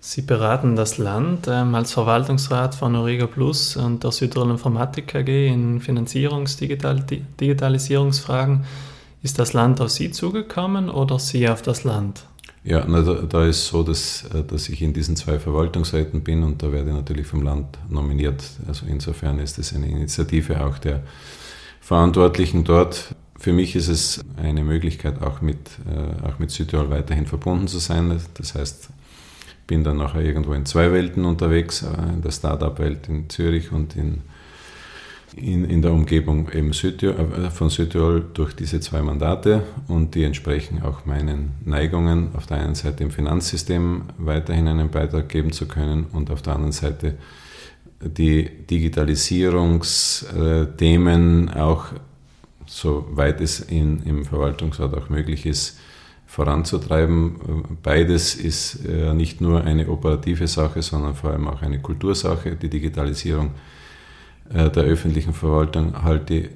Sie 0.00 0.22
beraten 0.22 0.76
das 0.76 0.96
Land 0.98 1.48
ähm, 1.48 1.74
als 1.74 1.92
Verwaltungsrat 1.92 2.76
von 2.76 2.94
Origo 2.94 3.26
Plus 3.26 3.76
und 3.76 4.04
der 4.04 4.12
Südtirol 4.12 4.50
Informatik 4.50 5.16
AG 5.16 5.28
in 5.28 5.80
Finanzierungs-Digitalisierungsfragen. 5.80 8.64
Ist 9.22 9.38
das 9.40 9.52
Land 9.52 9.80
auf 9.80 9.90
Sie 9.90 10.12
zugekommen 10.12 10.88
oder 10.90 11.18
Sie 11.18 11.48
auf 11.48 11.62
das 11.62 11.82
Land? 11.82 12.24
Ja, 12.62 12.84
na, 12.86 13.02
da, 13.02 13.14
da, 13.14 13.46
ist 13.46 13.66
so, 13.66 13.82
dass, 13.82 14.24
äh, 14.32 14.44
dass 14.44 14.68
ich 14.68 14.82
in 14.82 14.92
diesen 14.92 15.16
zwei 15.16 15.38
Verwaltungsräten 15.38 16.22
bin 16.22 16.42
und 16.42 16.62
da 16.62 16.70
werde 16.70 16.90
ich 16.90 16.96
natürlich 16.96 17.26
vom 17.26 17.42
Land 17.42 17.78
nominiert. 17.88 18.44
Also 18.68 18.84
insofern 18.86 19.38
ist 19.38 19.58
es 19.58 19.74
eine 19.74 19.88
Initiative 19.88 20.62
auch 20.64 20.76
der 20.78 21.02
Verantwortlichen 21.80 22.64
dort. 22.64 23.14
Für 23.38 23.52
mich 23.52 23.76
ist 23.76 23.88
es 23.88 24.24
eine 24.36 24.64
Möglichkeit, 24.64 25.22
auch 25.22 25.40
mit, 25.40 25.58
äh, 25.90 26.26
auch 26.26 26.38
mit 26.38 26.50
Südtirol 26.50 26.90
weiterhin 26.90 27.26
verbunden 27.26 27.68
zu 27.68 27.78
sein. 27.78 28.20
Das 28.34 28.54
heißt, 28.54 28.90
ich 29.46 29.66
bin 29.66 29.84
dann 29.84 29.98
nachher 29.98 30.22
irgendwo 30.22 30.54
in 30.54 30.64
zwei 30.64 30.92
Welten 30.92 31.24
unterwegs, 31.24 31.82
äh, 31.82 32.14
in 32.14 32.22
der 32.22 32.30
Startup-Welt 32.30 33.08
in 33.08 33.28
Zürich 33.28 33.72
und 33.72 33.94
in, 33.94 34.22
in, 35.36 35.64
in 35.64 35.82
der 35.82 35.92
Umgebung 35.92 36.50
eben 36.50 36.72
Südtirol, 36.72 37.46
äh, 37.46 37.50
von 37.50 37.68
Südtirol 37.68 38.24
durch 38.32 38.54
diese 38.54 38.80
zwei 38.80 39.02
Mandate 39.02 39.64
und 39.86 40.14
die 40.14 40.24
entsprechen 40.24 40.82
auch 40.82 41.04
meinen 41.04 41.50
Neigungen, 41.64 42.34
auf 42.34 42.46
der 42.46 42.56
einen 42.58 42.74
Seite 42.74 43.04
im 43.04 43.10
Finanzsystem 43.10 44.04
weiterhin 44.16 44.66
einen 44.66 44.90
Beitrag 44.90 45.28
geben 45.28 45.52
zu 45.52 45.68
können 45.68 46.06
und 46.12 46.30
auf 46.30 46.40
der 46.40 46.54
anderen 46.54 46.72
Seite 46.72 47.18
die 48.00 48.48
Digitalisierungsthemen 48.66 51.50
auch 51.50 51.92
soweit 52.66 53.40
es 53.40 53.60
in, 53.60 54.02
im 54.04 54.24
Verwaltungsrat 54.24 54.94
auch 54.94 55.08
möglich 55.08 55.46
ist, 55.46 55.78
voranzutreiben. 56.26 57.78
Beides 57.82 58.34
ist 58.34 58.84
äh, 58.84 59.14
nicht 59.14 59.40
nur 59.40 59.64
eine 59.64 59.88
operative 59.88 60.48
Sache, 60.48 60.82
sondern 60.82 61.14
vor 61.14 61.30
allem 61.30 61.48
auch 61.48 61.62
eine 61.62 61.80
Kultursache. 61.80 62.56
Die 62.56 62.68
Digitalisierung 62.68 63.52
äh, 64.52 64.68
der 64.70 64.84
öffentlichen 64.84 65.32
Verwaltung 65.32 66.02
halte 66.02 66.34
ich 66.34 66.50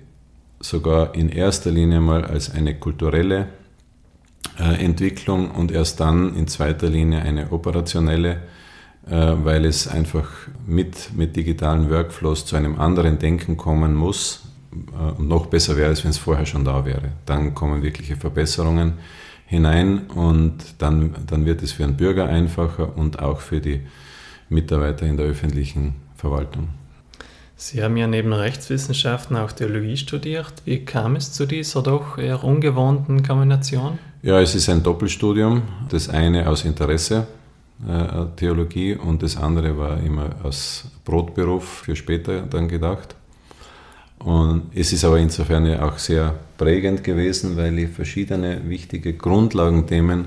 sogar 0.59 1.15
in 1.15 1.31
erster 1.31 1.71
Linie 1.71 2.01
mal 2.01 2.25
als 2.25 2.51
eine 2.51 2.75
kulturelle 2.75 3.47
äh, 4.59 4.85
Entwicklung 4.85 5.51
und 5.53 5.73
erst 5.73 6.01
dann 6.01 6.37
in 6.37 6.49
zweiter 6.49 6.89
Linie 6.89 7.23
eine 7.23 7.51
operationelle, 7.51 8.43
weil 9.03 9.65
es 9.65 9.89
einfach 9.89 10.29
mit, 10.67 11.17
mit 11.17 11.35
digitalen 11.35 11.91
Workflows 11.91 12.45
zu 12.45 12.55
einem 12.55 12.79
anderen 12.79 13.19
Denken 13.19 13.57
kommen 13.57 13.95
muss. 13.95 14.50
Und 15.19 15.29
noch 15.29 15.47
besser 15.47 15.77
wäre 15.77 15.91
es, 15.91 16.05
wenn 16.05 16.11
es 16.11 16.19
vorher 16.19 16.47
schon 16.47 16.65
da 16.65 16.85
wäre. 16.85 17.13
Dann 17.27 17.55
kommen 17.55 17.83
wirkliche 17.83 18.17
Verbesserungen 18.17 18.95
hinein 19.47 20.07
und 20.07 20.59
dann, 20.79 21.15
dann 21.27 21.45
wird 21.45 21.63
es 21.63 21.73
für 21.73 21.83
den 21.83 21.97
Bürger 21.97 22.27
einfacher 22.27 22.97
und 22.97 23.19
auch 23.19 23.41
für 23.41 23.61
die 23.61 23.81
Mitarbeiter 24.49 25.07
in 25.07 25.17
der 25.17 25.27
öffentlichen 25.27 25.95
Verwaltung. 26.15 26.69
Sie 27.57 27.83
haben 27.83 27.97
ja 27.97 28.07
neben 28.07 28.33
Rechtswissenschaften 28.33 29.37
auch 29.37 29.53
Theologie 29.53 29.97
studiert. 29.97 30.55
Wie 30.65 30.85
kam 30.85 31.17
es 31.17 31.33
zu 31.33 31.47
dieser 31.47 31.83
doch 31.83 32.17
eher 32.17 32.43
ungewohnten 32.43 33.23
Kombination? 33.23 33.99
Ja, 34.23 34.41
es 34.41 34.55
ist 34.55 34.69
ein 34.69 34.83
Doppelstudium. 34.83 35.63
Das 35.89 36.09
eine 36.09 36.49
aus 36.49 36.65
Interesse 36.65 37.27
äh, 37.87 38.27
Theologie 38.37 38.95
und 38.95 39.23
das 39.23 39.37
andere 39.37 39.77
war 39.77 40.01
immer 40.01 40.31
als 40.43 40.87
Brotberuf 41.05 41.83
für 41.85 41.97
später 41.97 42.43
dann 42.43 42.69
gedacht. 42.69 43.17
Und 44.25 44.71
es 44.75 44.93
ist 44.93 45.05
aber 45.05 45.19
insofern 45.19 45.67
ja 45.67 45.83
auch 45.83 45.99
sehr 45.99 46.35
prägend 46.59 47.03
gewesen, 47.03 47.57
weil 47.57 47.79
ich 47.79 47.91
verschiedene 47.91 48.69
wichtige 48.69 49.15
Grundlagenthemen 49.15 50.27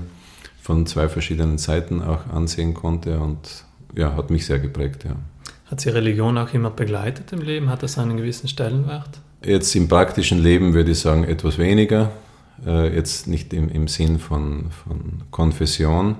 von 0.60 0.86
zwei 0.86 1.08
verschiedenen 1.08 1.58
Seiten 1.58 2.02
auch 2.02 2.26
ansehen 2.32 2.74
konnte 2.74 3.20
und 3.20 3.64
ja, 3.94 4.16
hat 4.16 4.30
mich 4.30 4.46
sehr 4.46 4.58
geprägt, 4.58 5.04
ja. 5.04 5.16
Hat 5.66 5.80
Sie 5.80 5.88
Religion 5.88 6.36
auch 6.36 6.52
immer 6.52 6.70
begleitet 6.70 7.32
im 7.32 7.40
Leben? 7.40 7.70
Hat 7.70 7.82
das 7.82 7.98
einen 7.98 8.16
gewissen 8.16 8.48
Stellenwert? 8.48 9.20
Jetzt 9.44 9.74
im 9.74 9.88
praktischen 9.88 10.42
Leben 10.42 10.74
würde 10.74 10.90
ich 10.90 10.98
sagen 10.98 11.24
etwas 11.24 11.58
weniger. 11.58 12.10
Äh, 12.66 12.94
jetzt 12.94 13.26
nicht 13.28 13.52
im, 13.52 13.68
im 13.68 13.88
Sinn 13.88 14.18
von, 14.18 14.70
von 14.70 15.22
Konfession, 15.30 16.16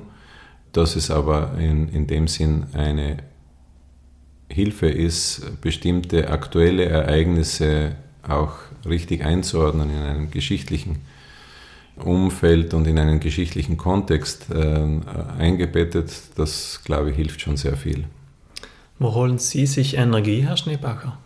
dass 0.72 0.96
es 0.96 1.10
aber 1.10 1.52
in, 1.58 1.88
in 1.88 2.06
dem 2.06 2.26
Sinn 2.26 2.66
eine 2.72 3.18
Hilfe 4.48 4.88
ist, 4.88 5.60
bestimmte 5.60 6.30
aktuelle 6.30 6.84
Ereignisse 6.84 7.96
auch 8.22 8.52
richtig 8.86 9.24
einzuordnen 9.24 9.90
in 9.90 10.02
einem 10.02 10.30
geschichtlichen 10.30 11.00
Umfeld 11.96 12.74
und 12.74 12.86
in 12.86 12.98
einen 12.98 13.20
geschichtlichen 13.20 13.76
Kontext 13.76 14.50
äh, 14.50 15.00
eingebettet, 15.38 16.10
das 16.36 16.82
glaube 16.84 17.10
ich 17.10 17.16
hilft 17.16 17.40
schon 17.40 17.56
sehr 17.56 17.76
viel. 17.76 18.04
Wo 18.98 19.14
holen 19.14 19.38
Sie 19.38 19.66
sich 19.66 19.96
Energie, 19.96 20.42
Herr 20.42 20.56
Schneebacher? 20.56 21.18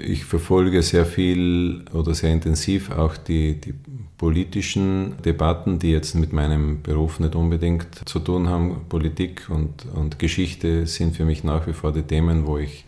Ich 0.00 0.24
verfolge 0.24 0.82
sehr 0.82 1.04
viel 1.04 1.84
oder 1.92 2.14
sehr 2.14 2.32
intensiv 2.32 2.90
auch 2.90 3.16
die, 3.16 3.60
die 3.60 3.74
politischen 4.16 5.14
Debatten, 5.24 5.78
die 5.78 5.90
jetzt 5.90 6.14
mit 6.14 6.32
meinem 6.32 6.82
Beruf 6.82 7.20
nicht 7.20 7.34
unbedingt 7.34 8.08
zu 8.08 8.18
tun 8.20 8.48
haben. 8.48 8.86
Politik 8.88 9.48
und, 9.50 9.84
und 9.94 10.18
Geschichte 10.18 10.86
sind 10.86 11.16
für 11.16 11.24
mich 11.24 11.44
nach 11.44 11.66
wie 11.66 11.74
vor 11.74 11.92
die 11.92 12.02
Themen, 12.02 12.46
wo 12.46 12.58
ich 12.58 12.84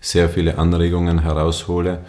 sehr 0.00 0.28
viele 0.28 0.58
Anregungen 0.58 1.20
heraushole. 1.20 2.00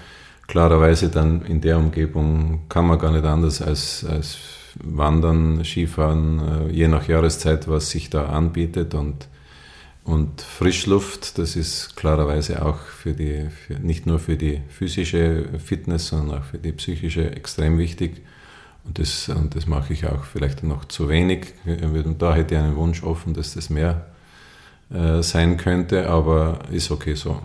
Klarerweise 0.47 1.09
dann 1.09 1.43
in 1.45 1.61
der 1.61 1.77
Umgebung 1.77 2.61
kann 2.69 2.87
man 2.87 2.99
gar 2.99 3.11
nicht 3.11 3.25
anders 3.25 3.61
als, 3.61 4.05
als 4.05 4.37
Wandern, 4.83 5.63
Skifahren, 5.63 6.69
äh, 6.69 6.71
je 6.71 6.87
nach 6.87 7.07
Jahreszeit, 7.07 7.67
was 7.67 7.89
sich 7.89 8.09
da 8.09 8.25
anbietet 8.25 8.93
und 8.93 9.27
und 10.05 10.41
Frischluft, 10.41 11.39
das 11.39 11.55
ist 11.55 11.95
klarerweise 11.95 12.63
auch 12.63 12.77
für 12.77 13.13
die, 13.13 13.47
für, 13.49 13.73
nicht 13.73 14.05
nur 14.05 14.19
für 14.19 14.37
die 14.37 14.61
physische 14.69 15.45
Fitness, 15.57 16.07
sondern 16.07 16.39
auch 16.39 16.43
für 16.43 16.59
die 16.59 16.71
psychische 16.73 17.31
extrem 17.31 17.79
wichtig. 17.79 18.21
Und 18.85 18.99
das, 18.99 19.29
und 19.29 19.55
das 19.55 19.65
mache 19.65 19.93
ich 19.93 20.05
auch 20.05 20.23
vielleicht 20.23 20.61
noch 20.61 20.85
zu 20.85 21.09
wenig. 21.09 21.55
Und 21.65 22.21
da 22.21 22.35
hätte 22.35 22.53
ich 22.53 22.61
einen 22.61 22.75
Wunsch 22.75 23.01
offen, 23.01 23.33
dass 23.33 23.55
das 23.55 23.71
mehr 23.71 24.05
äh, 24.93 25.23
sein 25.23 25.57
könnte, 25.57 26.07
aber 26.07 26.59
ist 26.71 26.91
okay 26.91 27.15
so. 27.15 27.41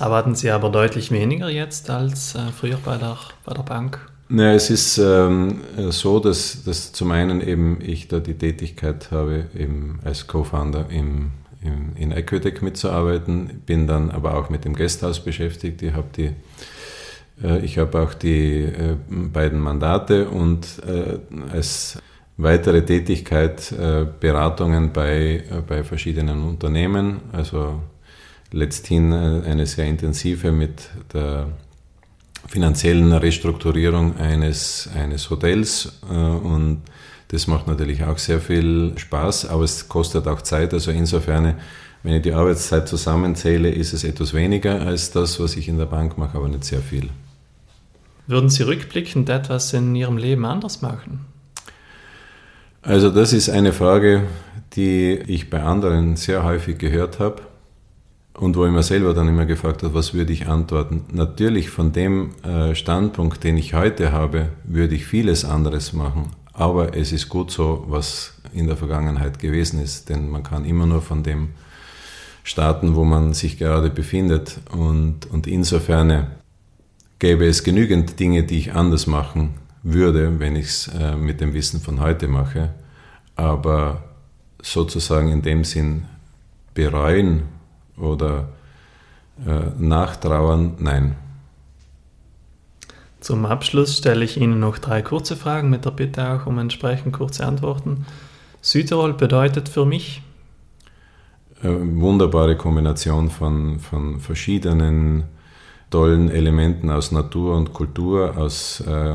Erwarten 0.00 0.34
Sie 0.34 0.50
aber 0.50 0.70
deutlich 0.70 1.10
weniger 1.10 1.50
jetzt 1.50 1.90
als 1.90 2.34
äh, 2.34 2.38
früher 2.58 2.78
bei 2.82 2.96
der, 2.96 3.18
bei 3.44 3.52
der 3.52 3.64
Bank? 3.64 4.00
Naja, 4.30 4.54
es 4.54 4.70
ist 4.70 4.96
ähm, 4.96 5.60
so, 5.90 6.20
dass, 6.20 6.64
dass 6.64 6.92
zum 6.92 7.10
einen 7.10 7.42
eben 7.42 7.82
ich 7.82 8.08
da 8.08 8.18
die 8.18 8.34
Tätigkeit 8.34 9.10
habe 9.10 9.46
eben 9.54 10.00
als 10.04 10.26
Co-Founder 10.26 10.86
im 10.88 11.32
in, 11.96 12.12
Equitec 12.12 12.62
mitzuarbeiten, 12.62 13.62
bin 13.66 13.86
dann 13.86 14.10
aber 14.10 14.36
auch 14.36 14.50
mit 14.50 14.64
dem 14.64 14.74
Gasthaus 14.74 15.20
beschäftigt. 15.20 15.82
Ich 15.82 15.92
habe 15.92 16.08
die 16.16 16.34
äh, 17.42 17.64
ich 17.64 17.78
habe 17.78 18.00
auch 18.00 18.14
die 18.14 18.62
äh, 18.62 18.96
beiden 19.08 19.60
Mandate 19.60 20.28
und 20.28 20.66
äh, 20.86 21.18
als 21.52 21.98
weitere 22.36 22.84
Tätigkeit 22.84 23.74
Beratungen 24.20 24.92
bei, 24.92 25.42
bei 25.66 25.82
verschiedenen 25.82 26.44
Unternehmen. 26.44 27.18
Also 27.32 27.82
letzthin 28.52 29.12
eine 29.12 29.66
sehr 29.66 29.86
intensive 29.86 30.52
mit 30.52 30.88
der 31.12 31.48
finanziellen 32.46 33.12
Restrukturierung 33.12 34.16
eines, 34.18 34.88
eines 34.94 35.28
Hotels 35.30 36.00
und 36.08 36.82
das 37.28 37.46
macht 37.46 37.66
natürlich 37.66 38.04
auch 38.04 38.18
sehr 38.18 38.40
viel 38.40 38.92
Spaß, 38.96 39.46
aber 39.46 39.62
es 39.62 39.88
kostet 39.88 40.26
auch 40.26 40.42
Zeit. 40.42 40.72
Also 40.72 40.90
insofern, 40.90 41.54
wenn 42.02 42.14
ich 42.14 42.22
die 42.22 42.32
Arbeitszeit 42.32 42.88
zusammenzähle, 42.88 43.70
ist 43.70 43.92
es 43.92 44.04
etwas 44.04 44.32
weniger 44.32 44.80
als 44.80 45.10
das, 45.10 45.38
was 45.38 45.56
ich 45.56 45.68
in 45.68 45.78
der 45.78 45.86
Bank 45.86 46.16
mache, 46.16 46.38
aber 46.38 46.48
nicht 46.48 46.64
sehr 46.64 46.80
viel. 46.80 47.10
Würden 48.26 48.50
Sie 48.50 48.62
rückblickend 48.62 49.28
etwas 49.28 49.72
in 49.72 49.94
Ihrem 49.94 50.16
Leben 50.16 50.44
anders 50.44 50.82
machen? 50.82 51.26
Also 52.82 53.10
das 53.10 53.32
ist 53.32 53.50
eine 53.50 53.72
Frage, 53.72 54.24
die 54.74 55.18
ich 55.26 55.50
bei 55.50 55.62
anderen 55.62 56.16
sehr 56.16 56.44
häufig 56.44 56.78
gehört 56.78 57.18
habe 57.18 57.42
und 58.34 58.56
wo 58.56 58.64
ich 58.64 58.72
mir 58.72 58.82
selber 58.82 59.14
dann 59.14 59.28
immer 59.28 59.46
gefragt 59.46 59.82
habe, 59.82 59.94
was 59.94 60.14
würde 60.14 60.32
ich 60.32 60.46
antworten? 60.46 61.04
Natürlich 61.12 61.70
von 61.70 61.92
dem 61.92 62.30
äh, 62.44 62.74
Standpunkt, 62.74 63.44
den 63.44 63.56
ich 63.56 63.74
heute 63.74 64.12
habe, 64.12 64.50
würde 64.64 64.94
ich 64.94 65.06
vieles 65.06 65.44
anderes 65.44 65.92
machen. 65.92 66.30
Aber 66.58 66.96
es 66.96 67.12
ist 67.12 67.28
gut 67.28 67.52
so, 67.52 67.84
was 67.86 68.32
in 68.52 68.66
der 68.66 68.76
Vergangenheit 68.76 69.38
gewesen 69.38 69.80
ist, 69.80 70.08
denn 70.08 70.28
man 70.28 70.42
kann 70.42 70.64
immer 70.64 70.86
nur 70.86 71.02
von 71.02 71.22
dem 71.22 71.50
starten, 72.42 72.96
wo 72.96 73.04
man 73.04 73.32
sich 73.32 73.58
gerade 73.58 73.90
befindet. 73.90 74.58
Und, 74.72 75.26
und 75.26 75.46
insofern 75.46 76.26
gäbe 77.20 77.46
es 77.46 77.62
genügend 77.62 78.18
Dinge, 78.18 78.42
die 78.42 78.58
ich 78.58 78.74
anders 78.74 79.06
machen 79.06 79.54
würde, 79.84 80.40
wenn 80.40 80.56
ich 80.56 80.66
es 80.66 80.88
äh, 80.88 81.14
mit 81.14 81.40
dem 81.40 81.54
Wissen 81.54 81.80
von 81.80 82.00
heute 82.00 82.26
mache. 82.26 82.74
Aber 83.36 84.02
sozusagen 84.60 85.30
in 85.30 85.42
dem 85.42 85.62
Sinn 85.62 86.06
bereuen 86.74 87.42
oder 87.96 88.48
äh, 89.46 89.60
nachtrauern, 89.78 90.74
nein. 90.80 91.14
Zum 93.20 93.46
Abschluss 93.46 93.98
stelle 93.98 94.24
ich 94.24 94.36
Ihnen 94.36 94.60
noch 94.60 94.78
drei 94.78 95.02
kurze 95.02 95.36
Fragen 95.36 95.70
mit 95.70 95.84
der 95.84 95.90
Bitte 95.90 96.28
auch 96.30 96.46
um 96.46 96.58
entsprechend 96.58 97.12
kurze 97.12 97.46
Antworten. 97.46 98.06
Südtirol 98.62 99.14
bedeutet 99.14 99.68
für 99.68 99.84
mich? 99.84 100.22
Eine 101.62 101.72
äh, 101.72 102.00
wunderbare 102.00 102.56
Kombination 102.56 103.30
von, 103.30 103.80
von 103.80 104.20
verschiedenen 104.20 105.24
tollen 105.90 106.30
Elementen 106.30 106.90
aus 106.90 107.12
Natur 107.12 107.56
und 107.56 107.72
Kultur, 107.72 108.36
aus 108.36 108.80
äh, 108.80 109.14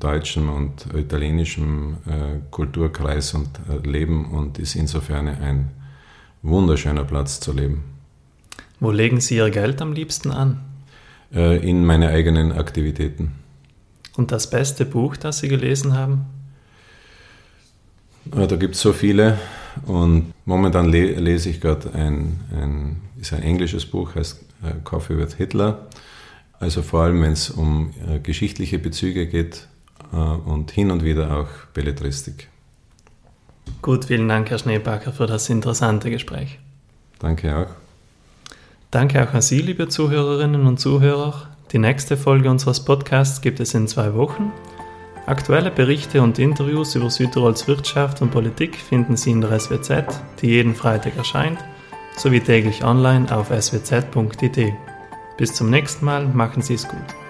deutschem 0.00 0.48
und 0.48 0.86
italienischem 0.94 1.96
äh, 2.06 2.40
Kulturkreis 2.50 3.34
und 3.34 3.48
äh, 3.68 3.86
Leben 3.86 4.30
und 4.30 4.58
ist 4.58 4.76
insofern 4.76 5.28
ein 5.28 5.70
wunderschöner 6.42 7.04
Platz 7.04 7.40
zu 7.40 7.52
leben. 7.52 7.82
Wo 8.80 8.90
legen 8.90 9.20
Sie 9.20 9.36
Ihr 9.36 9.50
Geld 9.50 9.82
am 9.82 9.92
liebsten 9.92 10.30
an? 10.30 10.60
Äh, 11.34 11.56
in 11.68 11.84
meine 11.84 12.10
eigenen 12.10 12.52
Aktivitäten. 12.52 13.32
Und 14.16 14.30
das 14.30 14.48
beste 14.48 14.84
Buch, 14.84 15.16
das 15.16 15.38
Sie 15.38 15.48
gelesen 15.48 15.96
haben? 15.96 16.26
Äh, 18.32 18.46
da 18.46 18.56
gibt 18.56 18.76
es 18.76 18.80
so 18.80 18.92
viele 18.92 19.38
und 19.86 20.32
momentan 20.44 20.88
le 20.88 21.18
lese 21.18 21.50
ich 21.50 21.60
gerade 21.60 21.92
ein, 21.94 22.40
ein, 22.52 22.96
ist 23.20 23.32
ein 23.32 23.42
englisches 23.42 23.84
Buch, 23.84 24.14
heißt 24.14 24.44
äh, 24.62 24.74
Coffee 24.84 25.18
with 25.18 25.34
Hitler. 25.34 25.88
Also 26.60 26.82
vor 26.82 27.02
allem, 27.02 27.20
wenn 27.22 27.32
es 27.32 27.50
um 27.50 27.92
äh, 28.08 28.20
geschichtliche 28.20 28.78
Bezüge 28.78 29.26
geht 29.26 29.66
äh, 30.12 30.16
und 30.16 30.70
hin 30.70 30.92
und 30.92 31.02
wieder 31.02 31.36
auch 31.36 31.48
Belletristik. 31.74 32.48
Gut, 33.82 34.04
vielen 34.04 34.28
Dank, 34.28 34.50
Herr 34.50 34.58
Schneebacker, 34.58 35.12
für 35.12 35.26
das 35.26 35.50
interessante 35.50 36.10
Gespräch. 36.10 36.60
Danke 37.18 37.56
auch. 37.56 37.83
Danke 38.94 39.28
auch 39.28 39.34
an 39.34 39.42
Sie, 39.42 39.58
liebe 39.58 39.88
Zuhörerinnen 39.88 40.68
und 40.68 40.78
Zuhörer, 40.78 41.48
Die 41.72 41.80
nächste 41.80 42.16
Folge 42.16 42.48
unseres 42.48 42.84
Podcasts 42.84 43.40
gibt 43.40 43.58
es 43.58 43.74
in 43.74 43.88
zwei 43.88 44.14
Wochen. 44.14 44.52
Aktuelle 45.26 45.72
Berichte 45.72 46.22
und 46.22 46.38
Interviews 46.38 46.94
über 46.94 47.10
Südtirols 47.10 47.66
Wirtschaft 47.66 48.22
und 48.22 48.30
Politik 48.30 48.76
finden 48.76 49.16
Sie 49.16 49.32
in 49.32 49.40
der 49.40 49.58
SWZ, 49.58 50.04
die 50.40 50.46
jeden 50.46 50.76
Freitag 50.76 51.16
erscheint, 51.16 51.58
sowie 52.16 52.38
täglich 52.38 52.84
online 52.84 53.36
auf 53.36 53.48
swz.it. 53.48 54.72
Bis 55.38 55.54
zum 55.54 55.70
nächsten 55.70 56.04
Mal, 56.04 56.28
machen 56.28 56.62
Sie 56.62 56.74
es 56.74 56.86
gut. 56.86 57.23